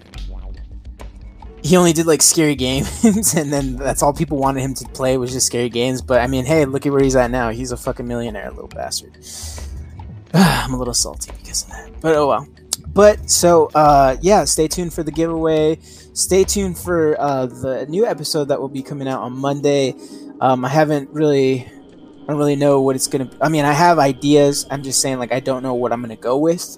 he 1.63 1.77
only 1.77 1.93
did 1.93 2.07
like 2.07 2.21
scary 2.21 2.55
games, 2.55 3.03
and 3.35 3.53
then 3.53 3.77
that's 3.77 4.03
all 4.03 4.11
people 4.11 4.37
wanted 4.37 4.61
him 4.61 4.73
to 4.75 4.89
play 4.89 5.17
was 5.17 5.31
just 5.31 5.47
scary 5.47 5.69
games. 5.69 6.01
But 6.01 6.19
I 6.19 6.27
mean, 6.27 6.43
hey, 6.43 6.65
look 6.65 6.85
at 6.85 6.91
where 6.91 7.01
he's 7.01 7.15
at 7.15 7.31
now. 7.31 7.49
He's 7.51 7.71
a 7.71 7.77
fucking 7.77 8.05
millionaire, 8.05 8.49
little 8.49 8.67
bastard. 8.67 9.17
I'm 10.33 10.73
a 10.73 10.77
little 10.77 10.93
salty 10.93 11.31
because 11.37 11.63
of 11.63 11.69
that, 11.69 12.01
but 12.01 12.15
oh 12.15 12.27
well. 12.27 12.47
But 12.99 13.29
so 13.29 13.69
uh, 13.73 14.17
yeah, 14.21 14.43
stay 14.43 14.67
tuned 14.67 14.93
for 14.93 15.03
the 15.03 15.11
giveaway 15.11 15.79
stay 16.19 16.43
tuned 16.43 16.77
for 16.77 17.19
uh, 17.19 17.45
the 17.45 17.85
new 17.87 18.05
episode 18.05 18.45
that 18.45 18.59
will 18.59 18.69
be 18.69 18.83
coming 18.83 19.07
out 19.07 19.21
on 19.21 19.33
Monday. 19.33 19.95
Um, 20.41 20.65
I 20.65 20.69
haven't 20.69 21.09
really, 21.11 21.65
I 21.65 22.27
don't 22.27 22.37
really 22.37 22.55
know 22.55 22.81
what 22.81 22.95
it's 22.95 23.07
gonna. 23.07 23.25
Be. 23.25 23.37
I 23.41 23.49
mean, 23.49 23.65
I 23.65 23.73
have 23.73 23.99
ideas. 23.99 24.67
I'm 24.69 24.83
just 24.83 25.01
saying, 25.01 25.19
like, 25.19 25.31
I 25.31 25.39
don't 25.39 25.63
know 25.63 25.73
what 25.73 25.91
I'm 25.91 26.01
gonna 26.01 26.15
go 26.15 26.37
with 26.37 26.77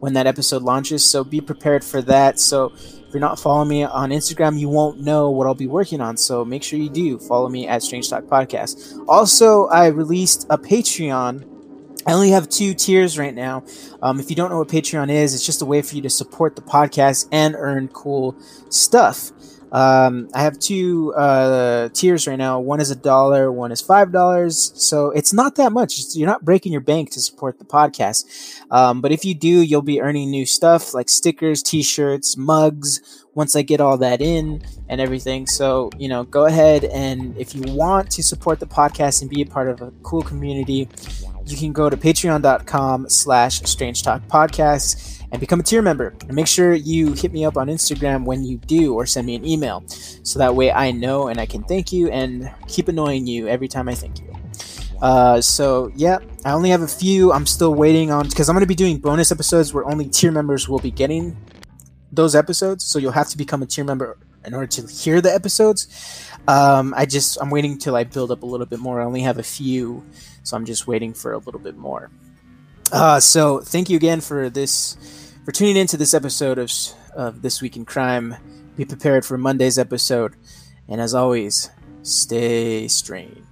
when 0.00 0.14
that 0.14 0.26
episode 0.26 0.62
launches. 0.62 1.04
So 1.04 1.24
be 1.24 1.40
prepared 1.40 1.84
for 1.84 2.00
that. 2.02 2.38
So 2.38 2.72
if 2.74 3.12
you're 3.12 3.20
not 3.20 3.38
following 3.38 3.68
me 3.68 3.84
on 3.84 4.10
Instagram, 4.10 4.58
you 4.58 4.68
won't 4.68 5.00
know 5.00 5.30
what 5.30 5.46
I'll 5.46 5.54
be 5.54 5.66
working 5.66 6.00
on. 6.00 6.16
So 6.16 6.44
make 6.44 6.62
sure 6.62 6.78
you 6.78 6.90
do 6.90 7.18
follow 7.18 7.48
me 7.48 7.66
at 7.66 7.82
Strange 7.82 8.08
Talk 8.08 8.24
Podcast. 8.24 9.04
Also, 9.08 9.66
I 9.66 9.86
released 9.88 10.46
a 10.50 10.58
Patreon 10.58 11.53
I 12.06 12.12
only 12.12 12.30
have 12.30 12.48
two 12.48 12.74
tiers 12.74 13.18
right 13.18 13.34
now. 13.34 13.64
Um, 14.02 14.20
if 14.20 14.30
you 14.30 14.36
don't 14.36 14.50
know 14.50 14.58
what 14.58 14.68
Patreon 14.68 15.10
is, 15.10 15.34
it's 15.34 15.44
just 15.44 15.62
a 15.62 15.64
way 15.64 15.80
for 15.82 15.96
you 15.96 16.02
to 16.02 16.10
support 16.10 16.56
the 16.56 16.62
podcast 16.62 17.28
and 17.32 17.54
earn 17.56 17.88
cool 17.88 18.36
stuff. 18.68 19.32
Um, 19.74 20.28
I 20.32 20.42
have 20.42 20.60
two 20.60 21.12
uh, 21.14 21.88
tiers 21.88 22.28
right 22.28 22.36
now. 22.36 22.60
One 22.60 22.80
is 22.80 22.92
a 22.92 22.94
dollar, 22.94 23.50
one 23.50 23.72
is 23.72 23.80
five 23.80 24.12
dollars. 24.12 24.72
So 24.76 25.10
it's 25.10 25.32
not 25.32 25.56
that 25.56 25.72
much. 25.72 25.98
You're 26.14 26.28
not 26.28 26.44
breaking 26.44 26.70
your 26.70 26.80
bank 26.80 27.10
to 27.10 27.20
support 27.20 27.58
the 27.58 27.64
podcast. 27.64 28.60
Um, 28.70 29.00
but 29.00 29.10
if 29.10 29.24
you 29.24 29.34
do, 29.34 29.48
you'll 29.48 29.82
be 29.82 30.00
earning 30.00 30.30
new 30.30 30.46
stuff 30.46 30.94
like 30.94 31.08
stickers, 31.08 31.60
T-shirts, 31.60 32.36
mugs. 32.36 33.24
Once 33.34 33.56
I 33.56 33.62
get 33.62 33.80
all 33.80 33.98
that 33.98 34.20
in 34.20 34.62
and 34.88 35.00
everything, 35.00 35.48
so 35.48 35.90
you 35.98 36.08
know, 36.08 36.22
go 36.22 36.44
ahead 36.46 36.84
and 36.84 37.36
if 37.36 37.52
you 37.52 37.62
want 37.72 38.12
to 38.12 38.22
support 38.22 38.60
the 38.60 38.66
podcast 38.66 39.22
and 39.22 39.28
be 39.28 39.42
a 39.42 39.46
part 39.46 39.68
of 39.68 39.82
a 39.82 39.90
cool 40.04 40.22
community, 40.22 40.88
you 41.46 41.56
can 41.56 41.72
go 41.72 41.90
to 41.90 41.96
patreon.com 41.96 43.08
slash 43.08 43.60
strange 43.62 44.02
talk 44.02 44.22
podcast 44.28 45.22
and 45.30 45.40
become 45.40 45.60
a 45.60 45.62
tier 45.62 45.82
member. 45.82 46.14
And 46.22 46.34
make 46.34 46.46
sure 46.46 46.74
you 46.74 47.12
hit 47.12 47.32
me 47.32 47.44
up 47.44 47.56
on 47.56 47.68
instagram 47.68 48.24
when 48.24 48.44
you 48.44 48.58
do 48.58 48.94
or 48.94 49.06
send 49.06 49.26
me 49.26 49.34
an 49.34 49.44
email. 49.44 49.84
So 49.88 50.38
that 50.38 50.54
way 50.54 50.70
i 50.70 50.90
know 50.90 51.28
and 51.28 51.40
i 51.40 51.46
can 51.46 51.62
thank 51.64 51.92
you 51.92 52.08
and 52.10 52.50
keep 52.68 52.88
annoying 52.88 53.26
you 53.26 53.48
every 53.48 53.68
time 53.68 53.88
i 53.88 53.94
thank 53.94 54.20
you. 54.20 54.34
Uh, 55.02 55.40
so 55.40 55.90
yeah 55.96 56.18
i 56.44 56.52
only 56.52 56.70
have 56.70 56.82
a 56.82 56.88
few. 56.88 57.32
I'm 57.32 57.46
still 57.46 57.74
waiting 57.74 58.10
on 58.10 58.28
because 58.28 58.48
i'm 58.48 58.54
going 58.54 58.62
to 58.62 58.66
be 58.66 58.74
doing 58.74 58.98
bonus 58.98 59.32
episodes 59.32 59.74
where 59.74 59.84
only 59.84 60.08
tier 60.08 60.30
members 60.30 60.68
will 60.68 60.78
be 60.78 60.90
getting 60.90 61.36
those 62.12 62.34
episodes. 62.34 62.84
So 62.84 62.98
you'll 62.98 63.12
have 63.12 63.28
to 63.30 63.36
become 63.36 63.62
a 63.62 63.66
tier 63.66 63.84
member 63.84 64.16
in 64.44 64.54
order 64.54 64.66
to 64.66 64.86
hear 64.86 65.20
the 65.20 65.34
episodes 65.34 65.88
um, 66.48 66.94
i 66.96 67.06
just 67.06 67.38
i'm 67.40 67.50
waiting 67.50 67.78
till 67.78 67.96
i 67.96 68.04
build 68.04 68.30
up 68.30 68.42
a 68.42 68.46
little 68.46 68.66
bit 68.66 68.78
more 68.78 69.00
i 69.00 69.04
only 69.04 69.22
have 69.22 69.38
a 69.38 69.42
few 69.42 70.04
so 70.44 70.56
I'm 70.56 70.66
just 70.66 70.86
waiting 70.86 71.14
for 71.14 71.32
a 71.32 71.38
little 71.38 71.60
bit 71.60 71.76
more. 71.76 72.10
Uh, 72.92 73.18
so 73.18 73.60
thank 73.60 73.88
you 73.90 73.96
again 73.96 74.20
for 74.20 74.50
this, 74.50 74.96
for 75.44 75.52
tuning 75.52 75.76
into 75.76 75.96
this 75.96 76.14
episode 76.14 76.58
of, 76.58 76.70
of 77.16 77.42
This 77.42 77.60
Week 77.60 77.76
in 77.76 77.84
Crime. 77.84 78.36
Be 78.76 78.84
prepared 78.84 79.24
for 79.24 79.38
Monday's 79.38 79.78
episode. 79.78 80.34
And 80.86 81.00
as 81.00 81.14
always, 81.14 81.70
stay 82.02 82.86
strange. 82.88 83.43